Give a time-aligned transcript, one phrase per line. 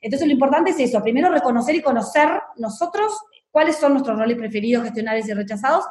[0.00, 3.12] Entonces lo importante es eso, primero reconocer y conocer nosotros
[3.50, 5.84] cuáles son nuestros roles preferidos, gestionables y rechazados,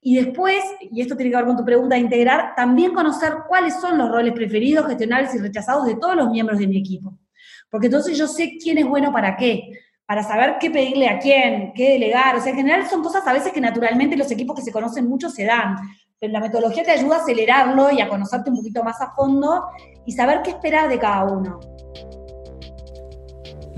[0.00, 3.74] y después, y esto tiene que ver con tu pregunta de integrar, también conocer cuáles
[3.80, 7.18] son los roles preferidos, gestionables y rechazados de todos los miembros de mi equipo.
[7.70, 9.72] Porque entonces yo sé quién es bueno para qué,
[10.06, 12.36] para saber qué pedirle a quién, qué delegar.
[12.36, 15.08] O sea, en general son cosas a veces que naturalmente los equipos que se conocen
[15.08, 15.76] mucho se dan.
[16.18, 19.66] Pero la metodología te ayuda a acelerarlo y a conocerte un poquito más a fondo
[20.06, 21.60] y saber qué esperar de cada uno.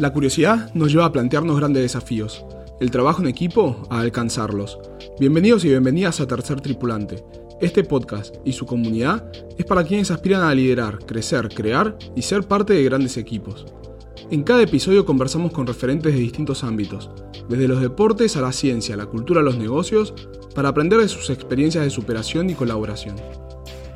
[0.01, 2.43] La curiosidad nos lleva a plantearnos grandes desafíos.
[2.81, 4.79] El trabajo en equipo a alcanzarlos.
[5.19, 7.23] Bienvenidos y bienvenidas a Tercer Tripulante.
[7.61, 12.45] Este podcast y su comunidad es para quienes aspiran a liderar, crecer, crear y ser
[12.45, 13.67] parte de grandes equipos.
[14.31, 17.11] En cada episodio conversamos con referentes de distintos ámbitos,
[17.51, 20.15] desde los deportes a la ciencia, la cultura a los negocios,
[20.55, 23.17] para aprender de sus experiencias de superación y colaboración.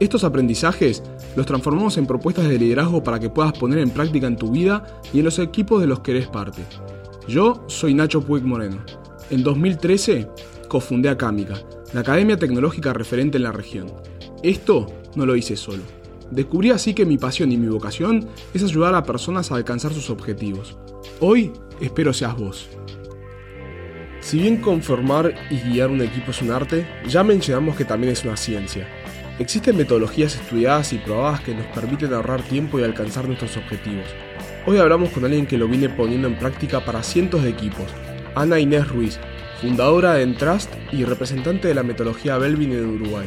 [0.00, 1.02] Estos aprendizajes
[1.36, 4.84] los transformamos en propuestas de liderazgo para que puedas poner en práctica en tu vida
[5.12, 6.62] y en los equipos de los que eres parte.
[7.28, 8.78] Yo soy Nacho Puig Moreno.
[9.30, 10.28] En 2013
[10.68, 11.54] cofundé Acámica,
[11.92, 13.86] la academia tecnológica referente en la región.
[14.42, 15.82] Esto no lo hice solo.
[16.30, 20.10] Descubrí así que mi pasión y mi vocación es ayudar a personas a alcanzar sus
[20.10, 20.76] objetivos.
[21.20, 22.68] Hoy espero seas vos.
[24.20, 28.24] Si bien conformar y guiar un equipo es un arte, ya mencionamos que también es
[28.24, 28.88] una ciencia.
[29.40, 34.06] Existen metodologías estudiadas y probadas que nos permiten ahorrar tiempo y alcanzar nuestros objetivos.
[34.64, 37.86] Hoy hablamos con alguien que lo viene poniendo en práctica para cientos de equipos,
[38.36, 39.18] Ana Inés Ruiz,
[39.60, 43.26] fundadora de Entrust y representante de la metodología Belvin en Uruguay.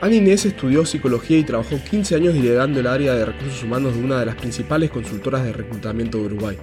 [0.00, 4.04] Ana Inés estudió psicología y trabajó 15 años liderando el área de recursos humanos de
[4.04, 6.56] una de las principales consultoras de reclutamiento de Uruguay.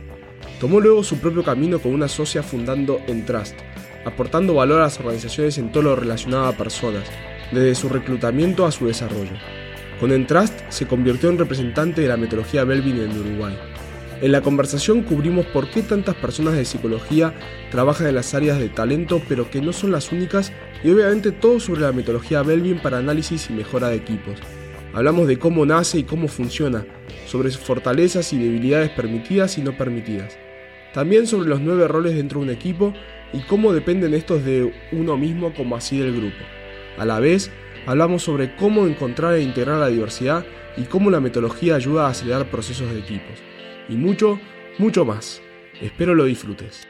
[0.62, 3.56] Tomó luego su propio camino con una socia fundando Entrust,
[4.06, 7.04] aportando valor a las organizaciones en todo lo relacionado a personas,
[7.52, 9.34] desde su reclutamiento a su desarrollo.
[10.00, 13.56] Con Entrust se convirtió en representante de la metodología Belvin en Uruguay.
[14.22, 17.34] En la conversación cubrimos por qué tantas personas de psicología
[17.72, 20.52] trabajan en las áreas de talento, pero que no son las únicas,
[20.84, 24.40] y obviamente todo sobre la metodología Belvin para análisis y mejora de equipos.
[24.94, 26.86] Hablamos de cómo nace y cómo funciona,
[27.26, 30.38] sobre sus fortalezas y debilidades permitidas y no permitidas.
[30.94, 32.94] También sobre los nueve roles dentro de un equipo
[33.34, 36.44] y cómo dependen estos de uno mismo como así del grupo.
[36.98, 37.52] A la vez,
[37.88, 40.46] hablamos sobre cómo encontrar e integrar la diversidad
[40.78, 43.40] y cómo la metodología ayuda a acelerar procesos de equipos
[43.88, 44.40] y mucho,
[44.78, 45.42] mucho más.
[45.82, 46.88] Espero lo disfrutes.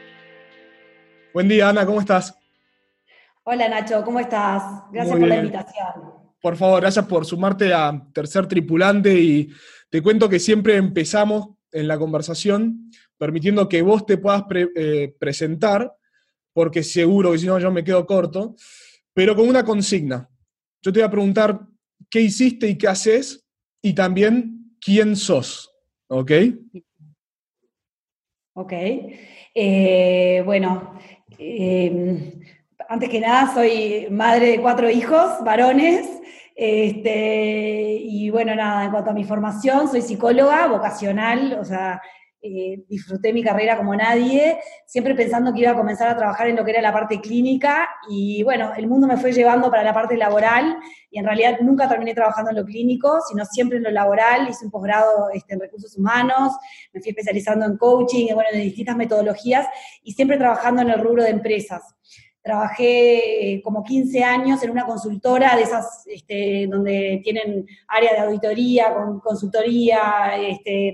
[1.32, 2.36] Buen día, Ana, ¿cómo estás?
[3.44, 4.62] Hola, Nacho, ¿cómo estás?
[4.92, 5.92] Gracias por la invitación.
[6.40, 9.48] Por favor, gracias por sumarte a Tercer Tripulante y
[9.88, 15.94] te cuento que siempre empezamos en la conversación permitiendo que vos te puedas eh, presentar,
[16.52, 18.56] porque seguro que si no yo me quedo corto,
[19.14, 20.28] pero con una consigna.
[20.82, 21.60] Yo te voy a preguntar
[22.10, 23.44] qué hiciste y qué haces
[23.82, 25.72] y también quién sos,
[26.08, 26.32] ¿ok?
[28.54, 28.72] Ok.
[29.54, 30.98] Eh, bueno,
[31.38, 32.40] em,
[32.88, 36.06] antes que nada soy madre de cuatro hijos, varones.
[36.54, 42.02] Este, y bueno, nada, en cuanto a mi formación, soy psicóloga vocacional, o sea,
[42.44, 46.56] eh, disfruté mi carrera como nadie, siempre pensando que iba a comenzar a trabajar en
[46.56, 49.94] lo que era la parte clínica y bueno, el mundo me fue llevando para la
[49.94, 50.76] parte laboral
[51.08, 54.64] y en realidad nunca terminé trabajando en lo clínico, sino siempre en lo laboral, hice
[54.64, 56.52] un posgrado este, en recursos humanos,
[56.92, 59.68] me fui especializando en coaching bueno, en distintas metodologías
[60.02, 61.94] y siempre trabajando en el rubro de empresas.
[62.42, 68.18] Trabajé eh, como 15 años en una consultora de esas este, donde tienen área de
[68.18, 68.92] auditoría,
[69.22, 70.92] consultoría, este,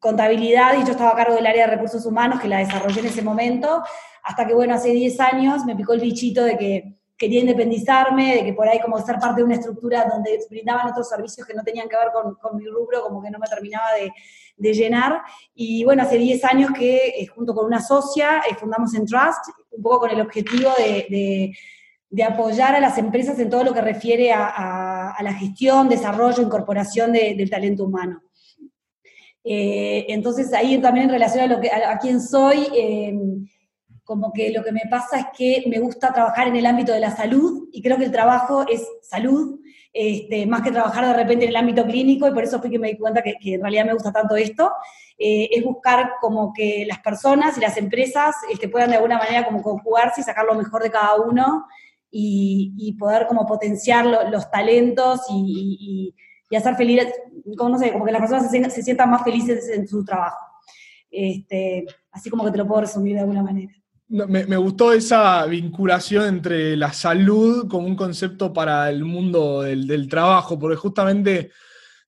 [0.00, 3.06] contabilidad y yo estaba a cargo del área de recursos humanos que la desarrollé en
[3.06, 3.82] ese momento,
[4.24, 8.44] hasta que, bueno, hace 10 años me picó el bichito de que quería independizarme, de
[8.46, 11.62] que por ahí como ser parte de una estructura donde brindaban otros servicios que no
[11.62, 14.10] tenían que ver con, mi rubro, como que no me terminaba de,
[14.72, 15.22] llenar.
[15.54, 19.82] Y bueno, hace 10 años que eh, junto con una socia eh, fundamos Entrust, un
[19.82, 21.52] poco con el objetivo de,
[22.24, 27.50] apoyar a las empresas en todo lo que refiere a, la gestión, desarrollo, incorporación del
[27.50, 28.22] talento humano.
[29.44, 33.18] Eh, entonces ahí también en relación a, lo que, a, quién soy, eh,
[34.04, 37.00] como que lo que me pasa es que me gusta trabajar en el ámbito de
[37.00, 39.60] la salud y creo que el trabajo es salud,
[39.92, 42.78] este, más que trabajar de repente en el ámbito clínico y por eso fue que
[42.78, 44.72] me di cuenta que, en realidad me gusta tanto esto,
[45.18, 49.44] eh, es buscar como que las personas y las empresas este, puedan de alguna manera
[49.44, 51.66] como conjugarse y sacar lo mejor de cada uno
[52.10, 56.14] y, poder como potenciar los talentos y
[56.56, 57.06] hacer feliz,
[57.56, 60.46] como no sé, como que las personas se, sientan más felices en su trabajo.
[61.10, 63.72] Este, así como que te lo puedo resumir de alguna manera.
[64.08, 70.58] me, gustó esa vinculación entre la salud como un concepto para el mundo del, trabajo,
[70.58, 71.50] porque justamente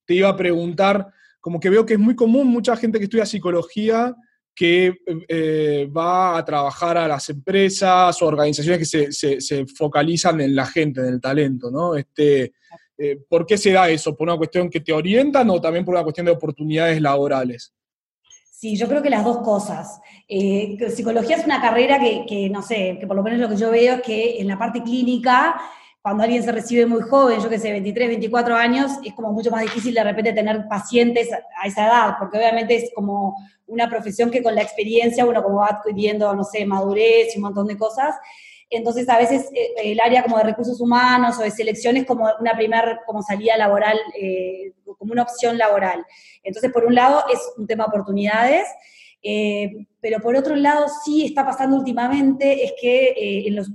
[0.05, 1.09] te iba a preguntar
[1.41, 4.15] como que veo que es muy común mucha gente que estudia psicología
[4.55, 4.95] que
[5.29, 11.01] eh, va a trabajar a las empresas o organizaciones que se, focalizan en la gente,
[11.01, 11.95] en el talento, ¿no?
[11.97, 12.53] Este,
[13.03, 14.17] eh, ¿Por qué se da eso?
[14.17, 17.75] ¿Por una cuestión que te orientan o también por una cuestión de oportunidades laborales?
[18.49, 20.01] Sí, yo creo que las dos cosas.
[20.29, 23.73] Eh, psicología es una carrera que, no sé, que por lo menos lo que yo
[23.73, 25.61] veo es que en la parte clínica,
[26.01, 29.51] cuando alguien se recibe muy joven, yo que sé, 23, 24 años, es como mucho
[29.51, 33.35] más difícil de repente tener pacientes a esa edad, porque obviamente es como
[33.67, 37.43] una profesión que con la experiencia uno como va adquiriendo, no sé, madurez y un
[37.43, 38.15] montón de cosas.
[38.73, 42.27] Entonces, a veces eh, el área como de recursos humanos o de selección es como
[42.41, 46.05] una primera como salida laboral, eh, como una opción laboral.
[46.43, 48.67] Entonces, por un lado, es un tema de oportunidades,
[49.23, 53.69] eh, pero por otro lado, sí está pasando últimamente, es que en los,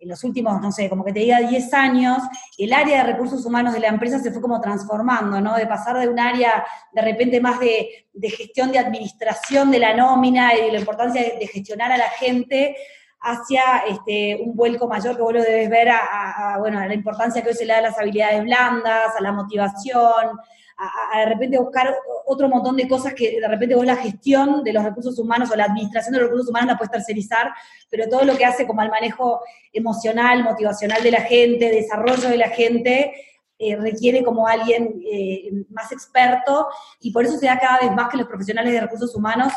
[0.00, 2.18] en, los, últimos, no sé, como que te diga 10 años,
[2.58, 5.54] el área de recursos humanos de la empresa se fue como transformando, ¿no?
[5.56, 9.94] De pasar de un área de repente más de, de gestión de administración de la
[9.94, 12.76] nómina y de la importancia de, de gestionar a la gente
[13.20, 17.42] hacia este, un vuelco mayor que vos lo debes ver a, bueno, a la importancia
[17.42, 20.38] que hoy se le da a las habilidades blandas, a la motivación,
[20.78, 21.94] a, de repente buscar
[22.26, 25.56] otro montón de cosas que de repente vos la gestión de los recursos humanos o
[25.56, 27.52] la administración de los recursos humanos la puedes tercerizar,
[27.90, 29.40] pero todo lo que hace como el manejo
[29.72, 33.12] emocional, motivacional de la gente, desarrollo de la gente,
[33.62, 36.66] eh, requiere como alguien eh, más experto
[36.98, 39.52] y por eso se da cada vez más que los profesionales de recursos humanos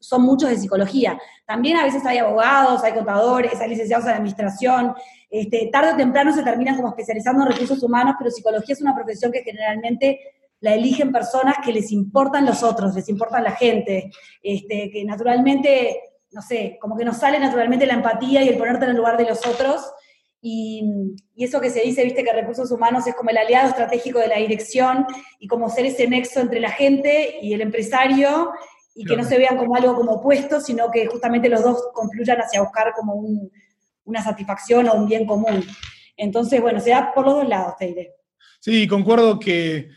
[0.00, 1.16] son muchos de psicología.
[1.46, 4.94] También a veces hay abogados, hay contadores, hay licenciados en administración.
[5.30, 8.96] Este, tarde o temprano se terminan como especializando en recursos humanos, pero psicología es una
[8.96, 10.18] profesión que generalmente
[10.58, 14.10] la eligen personas que les importan los otros, les importan la gente,
[14.42, 16.00] este, que naturalmente,
[16.32, 19.16] no sé, como que nos sale naturalmente la empatía y el ponerte en el lugar
[19.16, 19.88] de los otros
[20.42, 24.28] y, eso que se dice, viste, que recursos humanos es como el aliado estratégico de
[24.28, 25.06] la dirección
[25.38, 28.50] y como ser ese nexo entre la gente y el empresario
[28.94, 32.38] y que no se vean como algo como opuesto, sino que justamente los dos confluyan
[32.38, 33.14] hacia buscar como
[34.04, 35.64] una satisfacción o un bien común.
[36.16, 38.14] Entonces, bueno, se da por los dos lados, te diré.
[38.58, 39.88] Sí, concuerdo que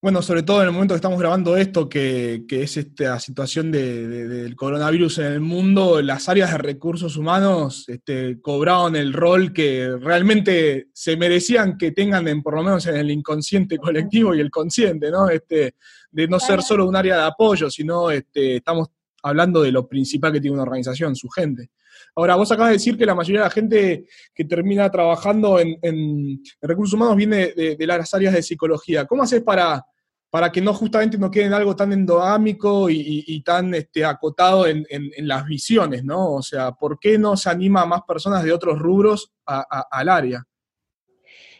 [0.00, 4.54] bueno, sobre todo en el momento que estamos grabando esto, que, es esta situación del
[4.54, 10.88] coronavirus en el mundo, las áreas de recursos humanos este, cobraron el rol que realmente
[10.92, 15.10] se merecían que tengan, en, por lo menos en el inconsciente colectivo y el consciente,
[15.10, 15.28] ¿no?
[15.28, 15.74] Este,
[16.12, 18.90] de no ser solo un área de apoyo, sino este, estamos
[19.22, 21.70] hablando de lo principal que tiene una organización, su gente.
[22.14, 26.42] Ahora, vos acabas de decir que la mayoría de la gente que termina trabajando en,
[26.60, 29.06] recursos humanos viene de, las áreas de psicología.
[29.06, 29.84] ¿Cómo haces para,
[30.30, 34.84] para que no justamente no quede en algo tan endogámico y, tan este, acotado en,
[35.18, 36.34] las visiones, ¿no?
[36.34, 40.44] O sea, ¿por qué no se anima a más personas de otros rubros al área?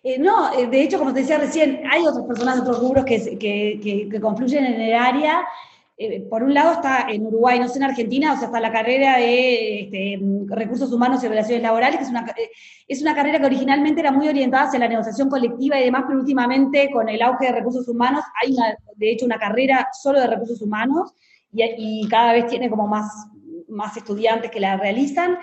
[0.00, 3.04] Eh, no, eh, de hecho, como te decía recién, hay otras personas de otros rubros
[3.04, 5.44] que, que confluyen en el área
[6.00, 8.70] eh, por un lado está en Uruguay, no sé en Argentina, o sea, está la
[8.70, 12.50] carrera de este, recursos humanos y relaciones laborales, que es una, eh,
[12.86, 16.20] es una carrera que originalmente era muy orientada hacia la negociación colectiva y demás, pero
[16.20, 18.54] últimamente con el auge de recursos humanos hay
[18.94, 21.14] de hecho una carrera solo de recursos humanos
[21.50, 23.10] y, cada vez tiene como más,
[23.66, 25.36] más estudiantes que la realizan.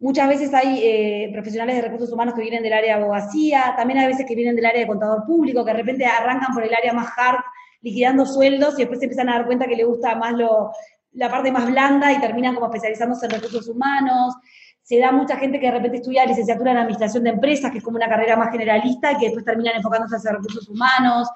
[0.00, 4.00] Muchas veces hay eh, profesionales de recursos humanos que vienen del área de abogacía, también
[4.00, 6.74] hay veces que vienen del área de contador público, que de repente arrancan por el
[6.74, 7.38] área más hard
[7.84, 10.72] liquidando sueldos y después se empiezan a dar cuenta que le gusta más lo,
[11.12, 14.34] la parte más blanda y terminan como especializándose en recursos humanos.
[14.82, 17.84] Se da mucha gente que de repente estudia licenciatura en administración de empresas, que es
[17.84, 21.28] como una carrera más generalista y que después terminan enfocándose hacia recursos humanos.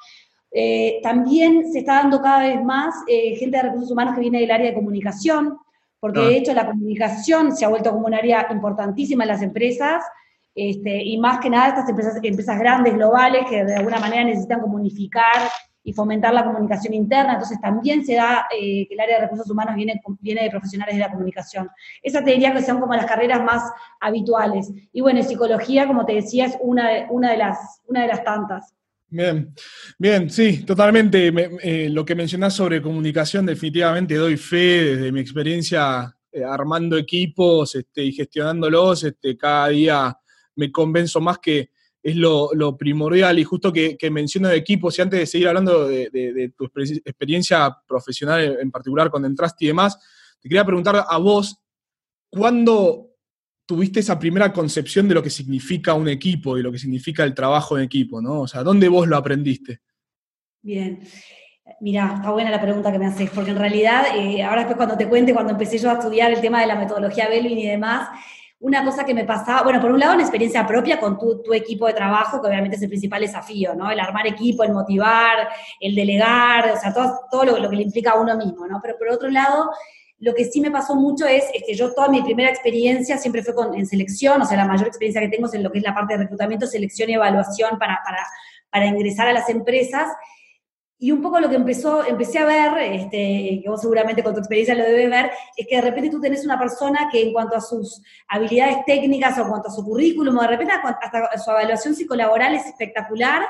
[0.50, 4.40] Eh, también se está dando cada vez más eh, gente de recursos humanos que viene
[4.40, 5.58] del área de comunicación,
[6.00, 10.02] porque de hecho la comunicación se ha vuelto como un área importantísima en las empresas,
[10.54, 14.60] este, y más que nada estas empresas, empresas grandes, globales, que de alguna manera necesitan
[14.60, 15.50] comunicar
[15.82, 17.34] y fomentar la comunicación interna.
[17.34, 20.94] Entonces también se da eh, que el área de recursos humanos viene, viene de profesionales
[20.94, 21.68] de la comunicación.
[22.02, 23.62] Esa te diría que son como las carreras más
[24.00, 24.70] habituales.
[24.92, 28.24] Y bueno, psicología, como te decía, es una de, una de, las, una de las
[28.24, 28.74] tantas.
[29.10, 29.54] Bien,
[29.98, 31.32] bien, sí, totalmente.
[31.62, 37.74] Eh, lo que mencionás sobre comunicación, definitivamente doy fe desde mi experiencia eh, armando equipos
[37.74, 39.04] este, y gestionándolos.
[39.04, 40.14] Este, cada día
[40.56, 41.70] me convenzo más que
[42.08, 45.86] es lo, primordial y justo que, que, menciono de equipos y antes de seguir hablando
[45.86, 49.98] de, tu experiencia profesional en particular con Entrust y demás,
[50.40, 51.56] te quería preguntar a vos,
[52.30, 53.08] ¿cuándo
[53.66, 57.34] tuviste esa primera concepción de lo que significa un equipo y lo que significa el
[57.34, 58.40] trabajo en equipo, ¿no?
[58.40, 59.80] O sea, ¿dónde vos lo aprendiste?
[60.62, 61.00] Bien.
[61.80, 64.96] Mira, está buena la pregunta que me haces, porque en realidad, eh, ahora después cuando
[64.96, 68.08] te cuente, cuando empecé yo a estudiar el tema de la metodología Belvin y demás,
[68.60, 71.86] una cosa que me pasaba, bueno, por un lado, una experiencia propia con tu, equipo
[71.86, 73.90] de trabajo, que obviamente es el principal desafío, ¿no?
[73.90, 75.48] El armar equipo, el motivar,
[75.80, 78.80] el delegar, o sea, todo, todo lo, lo que le implica a uno mismo, ¿no?
[78.82, 79.70] Pero por otro lado,
[80.20, 83.54] lo que sí me pasó mucho es, que yo toda mi primera experiencia siempre fue
[83.54, 85.84] con, en selección, o sea, la mayor experiencia que tengo es en lo que es
[85.84, 88.26] la parte de reclutamiento, selección y evaluación para, para,
[88.70, 90.08] para ingresar a las empresas.
[91.00, 94.40] Y un poco lo que empezó, empecé a ver, este, que vos seguramente con tu
[94.40, 97.56] experiencia lo debes ver, es que de repente tú tenés una persona que en cuanto
[97.56, 101.50] a sus habilidades técnicas o en cuanto a su currículum, o de repente hasta su
[101.50, 103.46] evaluación psicolaboral es espectacular,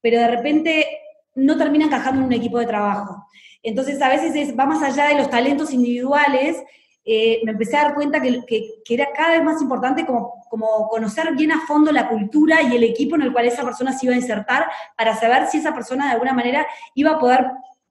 [0.00, 0.86] pero de repente
[1.34, 3.26] no termina encajando en un equipo de trabajo.
[3.62, 6.62] Entonces, a veces es, va más allá de los talentos individuales.
[7.04, 8.42] Eh, me empecé a dar cuenta que,
[8.88, 12.84] era cada vez más importante como, como, conocer bien a fondo la cultura y el
[12.84, 16.06] equipo en el cual esa persona se iba a insertar para saber si esa persona
[16.06, 17.44] de alguna manera iba a poder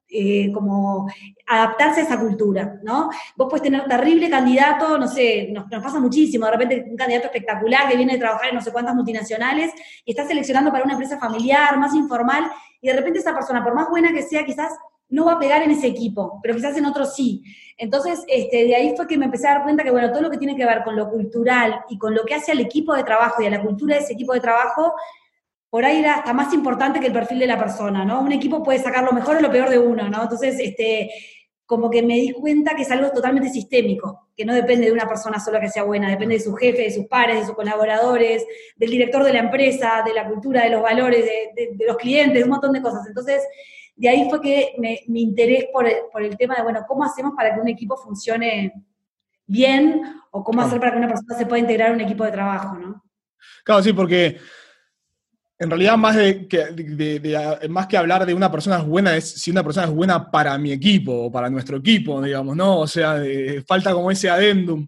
[0.08, 1.10] eh, como
[1.46, 3.10] adaptarse a esa cultura, ¿no?
[3.36, 7.25] Vos puedes tener terrible candidato, no sé, nos, nos, pasa muchísimo, de repente un candidato
[7.25, 9.74] espectacular que viene a trabajar en no sé cuántas multinacionales
[10.05, 13.75] y está seleccionando para una empresa familiar, más informal, y de repente esa persona, por
[13.75, 14.72] más buena que sea, quizás
[15.13, 17.43] no va a pegar en ese equipo, pero quizás en otro sí.
[17.77, 20.32] Entonces, este, de ahí fue que me empecé a dar cuenta que, bueno, todo lo
[20.32, 23.03] que tiene que ver con lo cultural y con lo que hace al equipo de
[23.03, 24.93] trabajo y a la cultura de ese equipo de trabajo,
[25.70, 28.22] por ahí era hasta más importante que el perfil de la persona, ¿no?
[28.22, 30.24] Un equipo puede sacar lo mejor o lo peor de uno, ¿no?
[30.24, 31.12] Entonces, este,
[31.67, 35.08] como que me di cuenta que es algo totalmente sistémico, que no depende de una
[35.08, 38.46] persona sola que sea buena, depende de su jefe, de sus pares, de sus colaboradores,
[38.75, 42.50] del director de la empresa, de la cultura, de los valores, de, los clientes, un
[42.50, 43.08] montón de cosas.
[43.08, 43.41] Entonces,
[43.96, 47.54] de ahí fue que me, mi interés por el, tema de, bueno, ¿cómo hacemos para
[47.54, 48.74] que un equipo funcione
[49.46, 52.32] bien o cómo hacer para que una persona se pueda integrar a un equipo de
[52.32, 53.04] trabajo, ¿no?
[53.64, 54.38] Claro, sí, porque
[55.60, 59.52] en realidad más, de, que, más que hablar de una persona es buena, es si
[59.52, 62.80] una persona es buena para mi equipo o para nuestro equipo, digamos, ¿no?
[62.80, 63.22] O sea,
[63.68, 64.88] falta como ese adendum.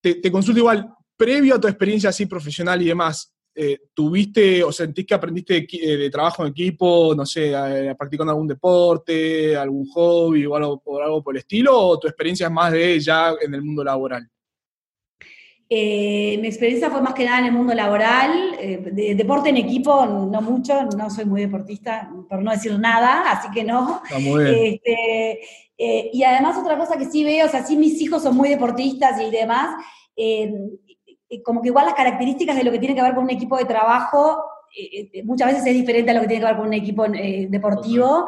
[0.00, 4.72] Te, te consulto igual, previo a tu experiencia así profesional y demás, eh, ¿tuviste o
[4.72, 7.52] sentís que aprendiste de, eh, trabajo en equipo, no sé,
[7.98, 12.46] practicando algún deporte, algún hobby o algo, por algo por el estilo, o tu experiencia
[12.46, 14.26] es más de ya en el mundo laboral?
[15.68, 20.06] Eh, mi experiencia fue más que nada en el mundo laboral, de, deporte en equipo
[20.06, 24.00] no mucho, no soy muy deportista, por no decir nada, así que no.
[24.42, 25.38] Este,
[25.76, 29.20] y además otra cosa que sí veo, o sea, sí mis hijos son muy deportistas
[29.20, 29.84] y demás,
[31.44, 33.64] como que igual las características de lo que tiene que ver con un equipo de
[33.64, 34.42] trabajo
[34.76, 37.04] eh, eh, muchas veces es diferente a lo que tiene que ver con un equipo
[37.06, 38.26] eh, deportivo.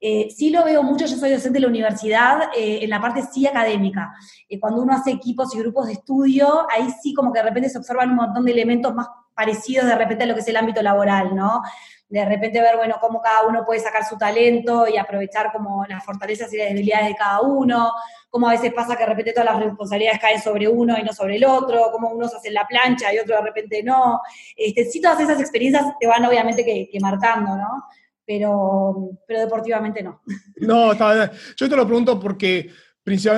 [0.00, 4.12] sí lo veo mucho, yo soy docente de la universidad, en la parte sí académica.
[4.60, 7.78] cuando uno hace equipos y grupos de estudio, ahí sí como que de repente se
[7.78, 10.82] observan un montón de elementos más parecidos de repente a lo que es el ámbito
[10.82, 11.62] laboral, ¿no?
[12.08, 16.04] De repente ver, bueno, cómo cada uno puede sacar su talento y aprovechar como las
[16.04, 17.92] fortalezas y las debilidades de cada uno,
[18.28, 21.12] cómo a veces pasa que de repente todas las responsabilidades caen sobre uno y no
[21.12, 24.20] sobre el otro, cómo unos hacen la plancha y otro de repente no.
[24.56, 27.84] Este, sí, todas esas experiencias te van obviamente que, marcando, ¿no?
[28.26, 30.22] Pero, pero deportivamente no.
[30.56, 31.32] No, está.
[31.56, 32.70] Yo te lo pregunto porque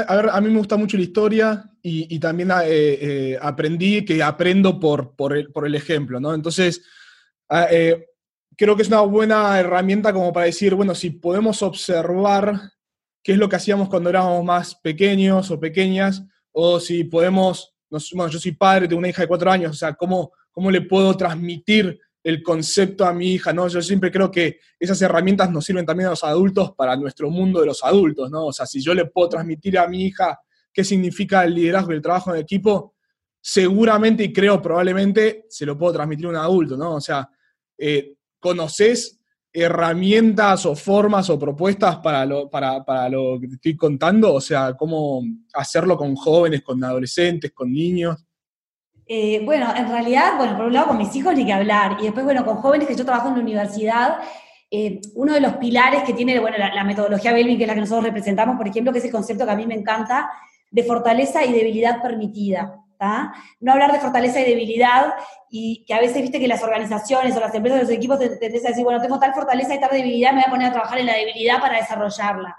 [0.09, 4.23] a ver, a mí me gusta mucho la historia y, también eh, eh, aprendí que
[4.23, 6.35] aprendo por, por, el, ejemplo, ¿no?
[6.35, 6.83] Entonces,
[7.49, 8.07] ah, eh,
[8.57, 12.73] creo que es una buena herramienta como para decir, bueno, si podemos observar
[13.23, 17.75] qué es lo que hacíamos cuando éramos más pequeños o pequeñas, o si podemos,
[18.15, 20.81] bueno, yo soy padre, tengo una hija de cuatro años, o sea, cómo, cómo le
[20.81, 23.69] puedo transmitir el concepto a mi hija, ¿no?
[23.69, 27.61] Yo siempre creo que esas herramientas nos sirven también a los adultos para nuestro mundo
[27.61, 28.47] de los adultos, ¿no?
[28.47, 30.41] O sea, si yo le puedo transmitir a mi hija
[30.73, 32.97] qué significa el liderazgo y el trabajo en equipo,
[33.41, 36.97] seguramente y creo probablemente se lo puedo transmitir a un adulto, ¿no?
[36.97, 37.31] O sea,
[37.79, 38.16] eh,
[38.47, 39.19] conoces
[39.53, 45.21] herramientas o formas o propuestas para lo, que te estoy contando, o sea, cómo
[45.55, 48.25] hacerlo con jóvenes, con adolescentes, con niños.
[49.05, 52.05] Eh, bueno, en realidad, bueno, por un lado con mis hijos ni que hablar, y
[52.05, 54.19] después, bueno, con jóvenes que yo trabajo en la universidad,
[54.71, 57.81] eh, uno de los pilares que tiene, bueno, la, metodología Belvin, que es la que
[57.81, 60.31] nosotros representamos, por ejemplo, que es el concepto que a mí me encanta,
[60.71, 62.86] de fortaleza y debilidad permitida.
[63.61, 65.15] No hablar de fortaleza y debilidad,
[65.51, 68.69] y que a veces, viste, que las organizaciones o las empresas, los equipos tendés a
[68.69, 71.07] decir, bueno, tengo tal fortaleza y tal debilidad, me voy a poner a trabajar en
[71.07, 72.57] la debilidad para desarrollarla.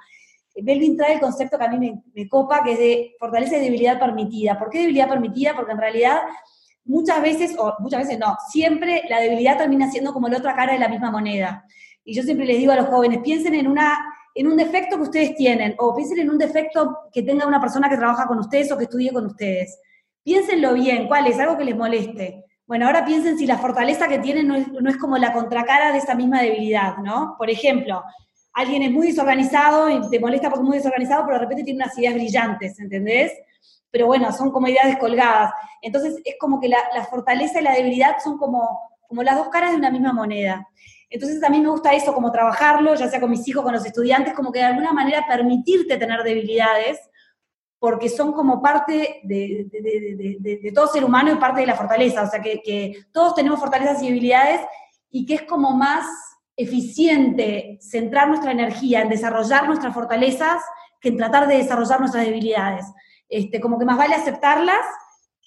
[0.62, 4.00] Belvin trae el concepto que a mí me, copa, que es de fortaleza y debilidad
[4.00, 4.58] permitida.
[4.58, 5.56] ¿Por qué debilidad permitida?
[5.56, 6.22] Porque en realidad
[6.86, 10.74] muchas veces, o muchas veces no, siempre la debilidad termina siendo como la otra cara
[10.74, 11.66] de la misma moneda.
[12.04, 13.98] Y yo siempre les digo a los jóvenes, piensen en, una,
[14.34, 17.90] en un defecto que ustedes tienen, o piensen en un defecto que tenga una persona
[17.90, 19.80] que trabaja con ustedes o que estudie con ustedes.
[20.28, 21.40] Piénsenlo bien, ¿cuál es?
[21.40, 22.44] Algo que les moleste.
[22.66, 26.16] Bueno, ahora piensen si la fortaleza que tienen no es, como la contracara de esa
[26.16, 27.36] misma debilidad, ¿no?
[27.38, 28.04] Por ejemplo,
[28.52, 31.82] alguien es muy desorganizado y te molesta porque es muy desorganizado, pero de repente tiene
[31.82, 33.32] unas ideas brillantes, ¿entendés?
[33.90, 35.54] pero bueno, son como ideas descolgadas.
[35.82, 39.72] Entonces es como que la, fortaleza y la debilidad son como, como las dos caras
[39.72, 40.68] de una misma moneda.
[41.10, 43.86] Entonces a mí me gusta eso, como trabajarlo, ya sea con mis hijos, con los
[43.86, 47.00] estudiantes, como que de alguna manera permitirte tener debilidades,
[47.80, 52.24] porque son como parte de, todo ser humano y parte de la fortaleza.
[52.24, 54.62] O sea, que, que todos tenemos fortalezas y debilidades
[55.12, 56.06] y que es como más
[56.56, 60.62] eficiente centrar nuestra energía en desarrollar nuestras fortalezas
[61.00, 62.86] que en tratar de desarrollar nuestras debilidades.
[63.30, 64.86] Este, como que más vale aceptarlas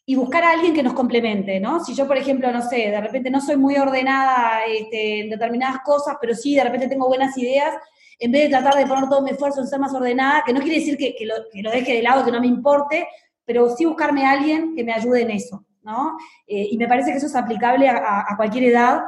[0.07, 1.85] y buscar a alguien que nos complemente, ¿no?
[1.85, 5.81] Si yo, por ejemplo, no sé, de repente no soy muy ordenada este, en determinadas
[5.85, 7.75] cosas, pero sí de repente tengo buenas ideas,
[8.21, 10.61] en vez de tratar de poner todo mi esfuerzo en ser más ordenada, que no
[10.61, 13.09] quiere decir que, lo, deje de lado, que no me importe,
[13.45, 16.17] pero sí buscarme a alguien que me ayude en eso, ¿no?
[16.47, 19.01] Eh, y me parece que eso es aplicable a, cualquier edad.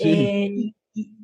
[0.00, 0.72] Eh,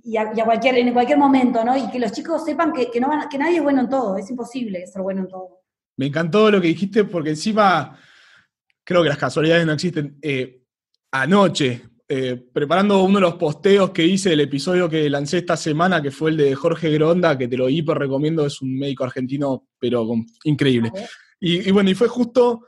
[0.07, 1.77] y a, cualquier, en cualquier momento, ¿no?
[1.77, 4.31] Y que los chicos sepan que, no van, que nadie es bueno en todo, es
[4.31, 5.63] imposible ser bueno en todo.
[5.97, 7.99] Me encantó lo que dijiste porque encima
[8.85, 10.19] creo que las casualidades no existen.
[10.23, 10.63] Eh,
[11.11, 16.03] anoche, eh, preparando uno de los posteos que hice del episodio que lancé esta semana,
[16.03, 19.69] que fue el de Jorge Gronda, que te lo hiper recomiendo, es un médico argentino,
[19.79, 20.07] pero
[20.45, 20.93] increíble.
[21.41, 22.67] y, bueno, y fue justo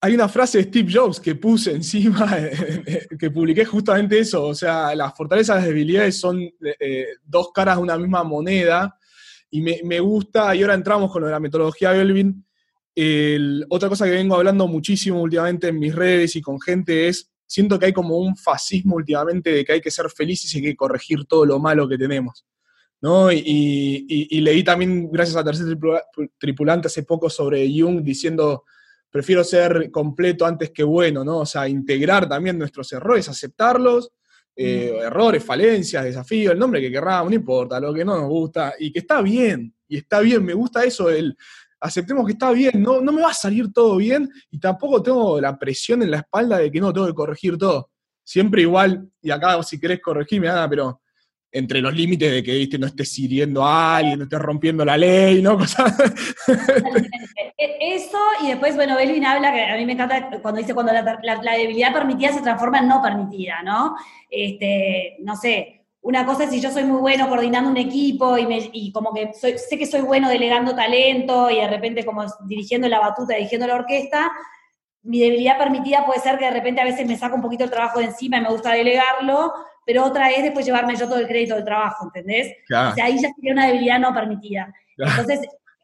[0.00, 2.36] hay una frase de Steve Jobs que puse encima,
[3.18, 7.76] que publiqué justamente eso, o sea, las fortalezas y las debilidades son eh, dos caras
[7.76, 8.98] de una misma moneda,
[9.50, 12.44] y me, gusta, y ahora entramos con lo de la metodología Belvin,
[13.70, 17.78] otra cosa que vengo hablando muchísimo últimamente en mis redes y con gente es, siento
[17.78, 20.76] que hay como un fascismo últimamente de que hay que ser felices y hay que
[20.76, 22.44] corregir todo lo malo que tenemos.
[23.00, 23.30] ¿no?
[23.30, 25.78] Y, leí también, gracias a Tercer
[26.36, 28.64] Tripulante, hace poco sobre Jung diciendo
[29.08, 31.38] prefiero ser completo antes que bueno, ¿no?
[31.38, 34.10] O sea, integrar también nuestros errores, aceptarlos,
[34.56, 38.74] eh, errores, falencias, desafíos, el nombre que querramos, no importa, lo que no nos gusta,
[38.76, 41.36] y que está bien, y está bien, me gusta eso, el
[41.84, 45.38] aceptemos que está bien, no, no me va a salir todo bien, y tampoco tengo
[45.38, 47.90] la presión en la espalda de que no tengo que corregir todo.
[48.24, 51.02] Siempre igual, y acá si querés corregirme, nada, pero
[51.52, 52.78] entre los límites de que ¿viste?
[52.78, 55.58] no estés hiriendo a alguien, no estés rompiendo la ley, ¿no?
[57.56, 60.92] E, eso, y después, bueno, Belvin habla, que a mí me encanta cuando dice cuando
[60.92, 63.94] la, debilidad permitida se transforma en no permitida, ¿no?
[64.28, 68.46] Este, no sé, una cosa es si yo soy muy bueno coordinando un equipo y,
[68.46, 72.86] me, y como que sé que soy bueno delegando talento y de repente como dirigiendo
[72.90, 74.30] la batuta, dirigiendo la orquesta,
[75.02, 77.70] mi debilidad permitida puede ser que de repente a veces me saco un poquito el
[77.70, 79.54] trabajo de encima y me gusta delegarlo,
[79.86, 82.54] pero otra es después llevarme yo todo el crédito del trabajo, ¿entendés?
[82.70, 84.74] O sea, ahí ya sería una debilidad no permitida.
[84.98, 85.40] Entonces,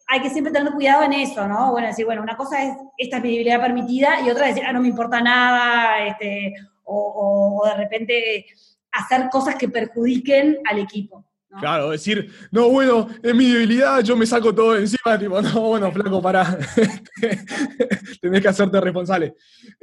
[0.06, 1.70] hay que siempre tener cuidado en eso, ¿no?
[1.70, 4.82] Bueno, decir, bueno, una cosa es esta debilidad permitida y otra es decir, ah, no
[4.82, 6.52] me importa nada, este,
[6.84, 8.46] o, o de repente
[8.92, 11.24] hacer cosas que perjudiquen al equipo.
[11.58, 15.90] Claro, decir, no, bueno, es mi debilidad, yo me saco todo encima, tipo, no, bueno,
[15.90, 16.56] flaco, para
[18.20, 19.34] tenés que hacerte responsable.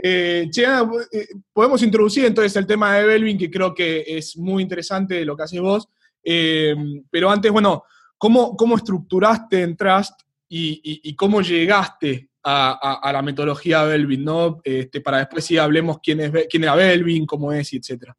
[0.01, 4.63] Eh, che, eh, podemos introducir entonces el tema de Belvin, que creo que es muy
[4.63, 5.89] interesante lo que haces vos,
[6.23, 6.73] eh,
[7.11, 7.83] pero antes, bueno,
[8.17, 14.61] ¿cómo, cómo estructuraste en Trust y, cómo llegaste a, la metodología Belvin, ¿no?
[14.63, 18.15] Este, para después sí hablemos quién, es, quién era Belvin, cómo es, etcétera.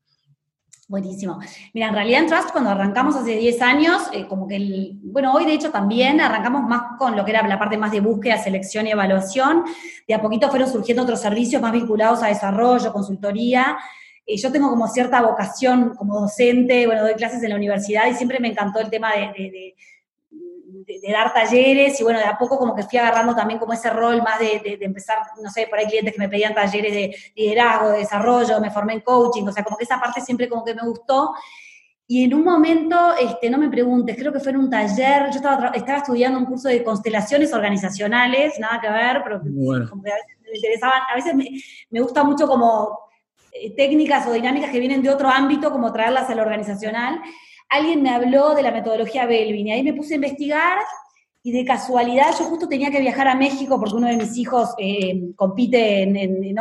[0.89, 1.39] Buenísimo.
[1.75, 5.35] Mira, en realidad en Trust cuando arrancamos hace 10 años, eh, como que, el, bueno,
[5.35, 8.39] hoy de hecho también arrancamos más con lo que era la parte más de búsqueda,
[8.39, 9.65] selección y evaluación.
[10.07, 13.77] De a poquito fueron surgiendo otros servicios más vinculados a desarrollo, consultoría.
[14.25, 18.15] Eh, yo tengo como cierta vocación como docente, bueno, doy clases en la universidad y
[18.15, 19.75] siempre me encantó el tema de de,
[21.13, 24.23] dar talleres y bueno, de a poco como que fui agarrando también como ese rol
[24.23, 27.99] más de, empezar, no sé, por ahí clientes que me pedían talleres de liderazgo, de
[27.99, 30.83] desarrollo, me formé en coaching, o sea, como que esa parte siempre como que me
[30.83, 31.35] gustó.
[32.07, 35.37] Y en un momento, este, no me preguntes, creo que fue en un taller, yo
[35.37, 39.41] estaba, estaba estudiando un curso de constelaciones organizacionales, nada que ver, pero
[39.89, 41.49] como que a veces me interesaban, a veces me,
[41.91, 42.99] me gusta mucho como
[43.53, 47.21] eh, técnicas o dinámicas que vienen de otro ámbito, como traerlas al organizacional
[47.69, 50.79] alguien me habló de la metodología Belvin y ahí me puse a investigar
[51.43, 54.71] y de casualidad yo justo tenía que viajar a México porque uno de mis hijos
[54.79, 56.55] eh, compite en,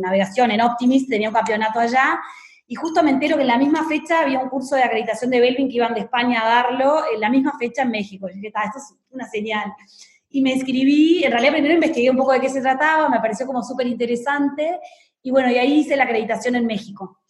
[0.00, 2.18] navegación en Optimist, tenía un campeonato allá
[2.66, 5.40] y justo me entero que en la misma fecha había un curso de acreditación de
[5.40, 8.28] Belvin que iban de España a darlo, en la misma fecha en México.
[8.28, 9.72] Y dije, esto es una señal.
[10.30, 13.46] Y me escribí, en realidad primero investigué un poco de qué se trataba, me pareció
[13.46, 14.80] como súper interesante,
[15.22, 17.20] y bueno, y ahí hice la acreditación en México.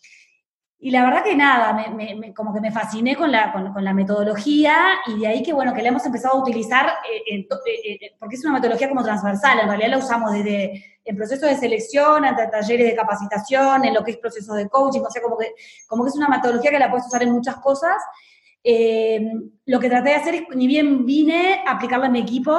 [0.87, 4.77] Y la verdad que nada, me, como que me fasciné con la, con, la, metodología
[5.09, 7.49] y de ahí que, bueno, que la hemos empezado a utilizar, eh, eh,
[7.85, 11.57] eh, porque es una metodología como transversal, en realidad la usamos desde el proceso de
[11.57, 15.37] selección, hasta talleres de capacitación, en lo que es proceso de coaching, o sea, como
[15.37, 15.55] que,
[15.89, 17.97] como que es una metodología que la puedes usar en muchas cosas.
[18.69, 19.21] Eh,
[19.67, 22.53] lo que traté de hacer es, ni bien vine, aplicarla en mi equipo,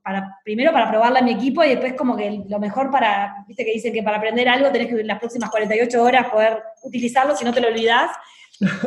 [0.00, 3.64] para, primero para probarla en mi equipo y después como que lo mejor para, viste
[3.64, 7.34] que dicen que para aprender algo tenés que en las próximas 48 horas poder utilizarlo
[7.34, 8.12] si no te lo olvidás.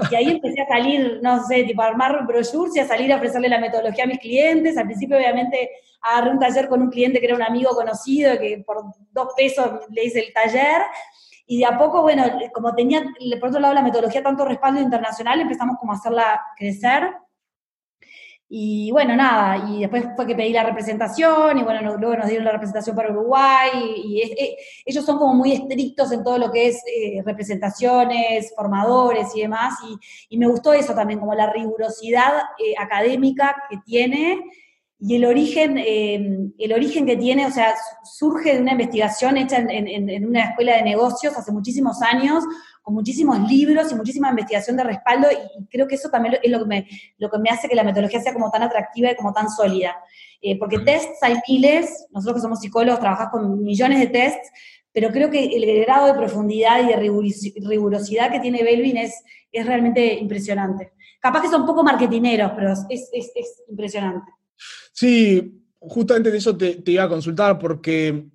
[0.10, 3.17] Y ahí empecé a salir, no sé, tipo a armar brochures y a salir a
[3.17, 4.78] ofrecerle la metodología a mis clientes.
[4.78, 5.69] Al principio, obviamente,
[6.02, 9.69] agarré un taller con un cliente que era un amigo conocido, que por dos pesos
[9.89, 10.84] le hice el taller.
[11.45, 13.03] Y de a poco, bueno, como tenía,
[13.39, 17.12] por otro lado, la metodología tanto respaldo internacional, empezamos como a hacerla crecer.
[18.56, 22.45] Y bueno, nada, y después fue que pedí la representación, y bueno, luego nos dieron
[22.45, 24.21] la representación para Uruguay, y,
[24.86, 29.73] ellos son como muy estrictos en todo lo que es eh, representaciones, formadores y demás,
[30.29, 34.39] y, me gustó eso también, como la rigurosidad eh, académica que tiene,
[35.06, 39.58] y el origen, eh, el origen que tiene, o sea, surge de una investigación hecha
[39.58, 42.42] en, una escuela de negocios hace muchísimos años,
[42.82, 46.60] con muchísimos libros y muchísima investigación de respaldo, y, creo que eso también es lo
[46.60, 46.88] que, me,
[47.18, 49.94] lo que me hace que la metodología sea como tan atractiva y como tan sólida.
[50.42, 54.52] Eh, porque tests hay miles, nosotros que somos psicólogos trabajamos con millones de tests,
[54.94, 56.96] pero creo que el grado de profundidad y de
[57.68, 60.94] rigurosidad que tiene Belvin es, es realmente impresionante.
[61.20, 64.32] Capaz que son un poco marketineros, pero es, es, es impresionante.
[64.92, 68.26] Sí, justamente de eso te, iba a consultar porque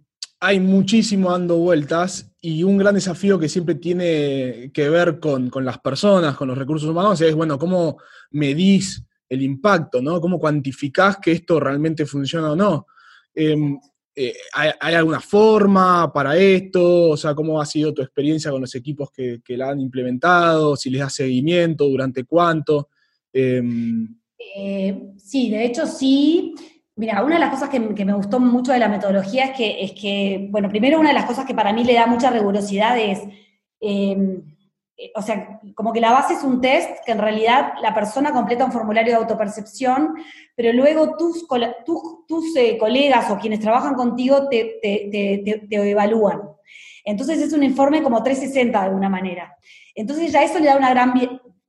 [0.40, 5.78] hay muchísimo dando vueltas y un gran desafío que siempre tiene que ver con, las
[5.78, 7.98] personas, con los recursos humanos, es, bueno, ¿cómo
[8.30, 10.20] medís el impacto, ¿no?
[10.20, 12.86] ¿Cómo cuantificás que esto realmente funciona o no?
[13.34, 13.78] Em,
[14.14, 17.10] eh, ¿hay, alguna forma para esto?
[17.10, 20.76] O sea, ¿cómo ha sido tu experiencia con los equipos que, que la han implementado?
[20.76, 21.84] ¿Si les da seguimiento?
[21.84, 22.88] ¿Durante cuánto?
[23.32, 26.54] Em, eh, sí, de hecho sí.
[26.96, 29.92] Mira, una de las cosas que, me gustó mucho de la metodología es que, es
[29.92, 33.20] que, bueno, primero una de las cosas que para mí le da mucha rigurosidad es,
[33.80, 34.42] em,
[34.96, 38.32] eh, o sea, como que la base es un test que en realidad la persona
[38.32, 40.14] completa un formulario de autopercepción,
[40.56, 41.46] pero luego tus,
[42.26, 46.40] tus, eh, colegas o quienes trabajan contigo te, te evalúan.
[47.04, 49.56] Entonces es un informe como 360 de alguna manera.
[49.94, 51.12] Entonces ya eso le da una gran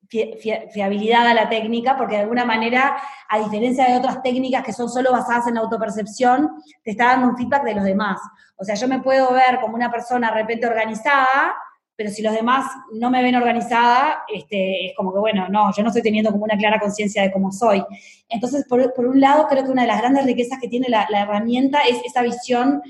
[0.09, 4.89] fiabilidad a la técnica, porque de alguna manera, a diferencia de otras técnicas que son
[4.89, 6.49] solo basadas en la autopercepción,
[6.83, 8.19] te está dando un feedback de los demás.
[8.57, 11.55] O sea, yo me puedo ver como una persona de repente organizada,
[11.95, 15.83] pero si los demás no me ven organizada, este, es como que, bueno, no, yo
[15.83, 17.83] no estoy teniendo como una clara conciencia de cómo soy.
[18.29, 21.81] Entonces, por, un lado, creo que una de las grandes riquezas que tiene la, herramienta
[21.81, 22.81] es esa visión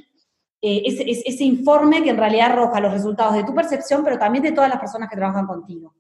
[0.62, 4.44] eh, ese, ese, informe que en realidad arroja los resultados de tu percepción, pero también
[4.44, 5.94] de todas las personas que trabajan contigo.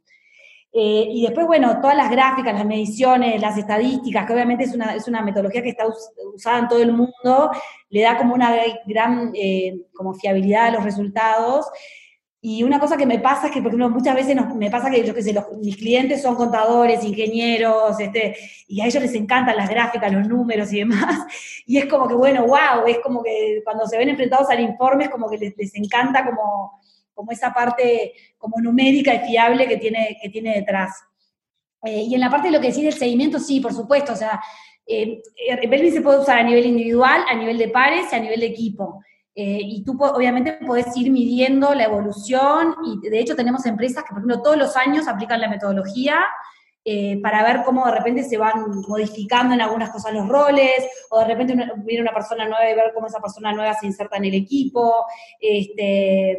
[0.71, 4.95] Eh, y después, bueno, todas las gráficas, las mediciones, las estadísticas, que obviamente es una,
[4.95, 5.85] es una metodología que está
[6.33, 7.51] usada en todo el mundo,
[7.89, 8.55] le da como una
[8.85, 11.65] gran eh, como fiabilidad a los resultados.
[12.41, 15.13] Y una cosa que me pasa es que, por muchas veces me pasa que, yo
[15.13, 20.27] sé, mis clientes son contadores, ingenieros, este, y a ellos les encantan las gráficas, los
[20.27, 21.25] números y demás.
[21.65, 25.05] Y es como que, bueno, wow, es como que cuando se ven enfrentados al informe
[25.05, 26.79] es como que les, les encanta como
[27.19, 31.03] como esa parte como numérica y fiable que tiene, que tiene detrás.
[31.83, 34.15] Eh, y en la parte de lo que decís del seguimiento, sí, por supuesto, o
[34.15, 34.41] sea,
[34.87, 35.21] eh,
[35.67, 38.45] Belvin se puede usar a nivel individual, a nivel de pares y a nivel de
[38.45, 39.03] equipo.
[39.35, 44.11] Eh, y tú obviamente puedes ir midiendo la evolución y de hecho tenemos empresas que,
[44.11, 46.21] por ejemplo, todos los años aplican la metodología
[46.85, 48.53] eh, para ver cómo de repente se van
[48.87, 51.53] modificando en algunas cosas los roles, o de repente
[51.85, 55.05] viene una persona nueva y ver cómo esa persona nueva se inserta en el equipo.
[55.39, 56.37] Este,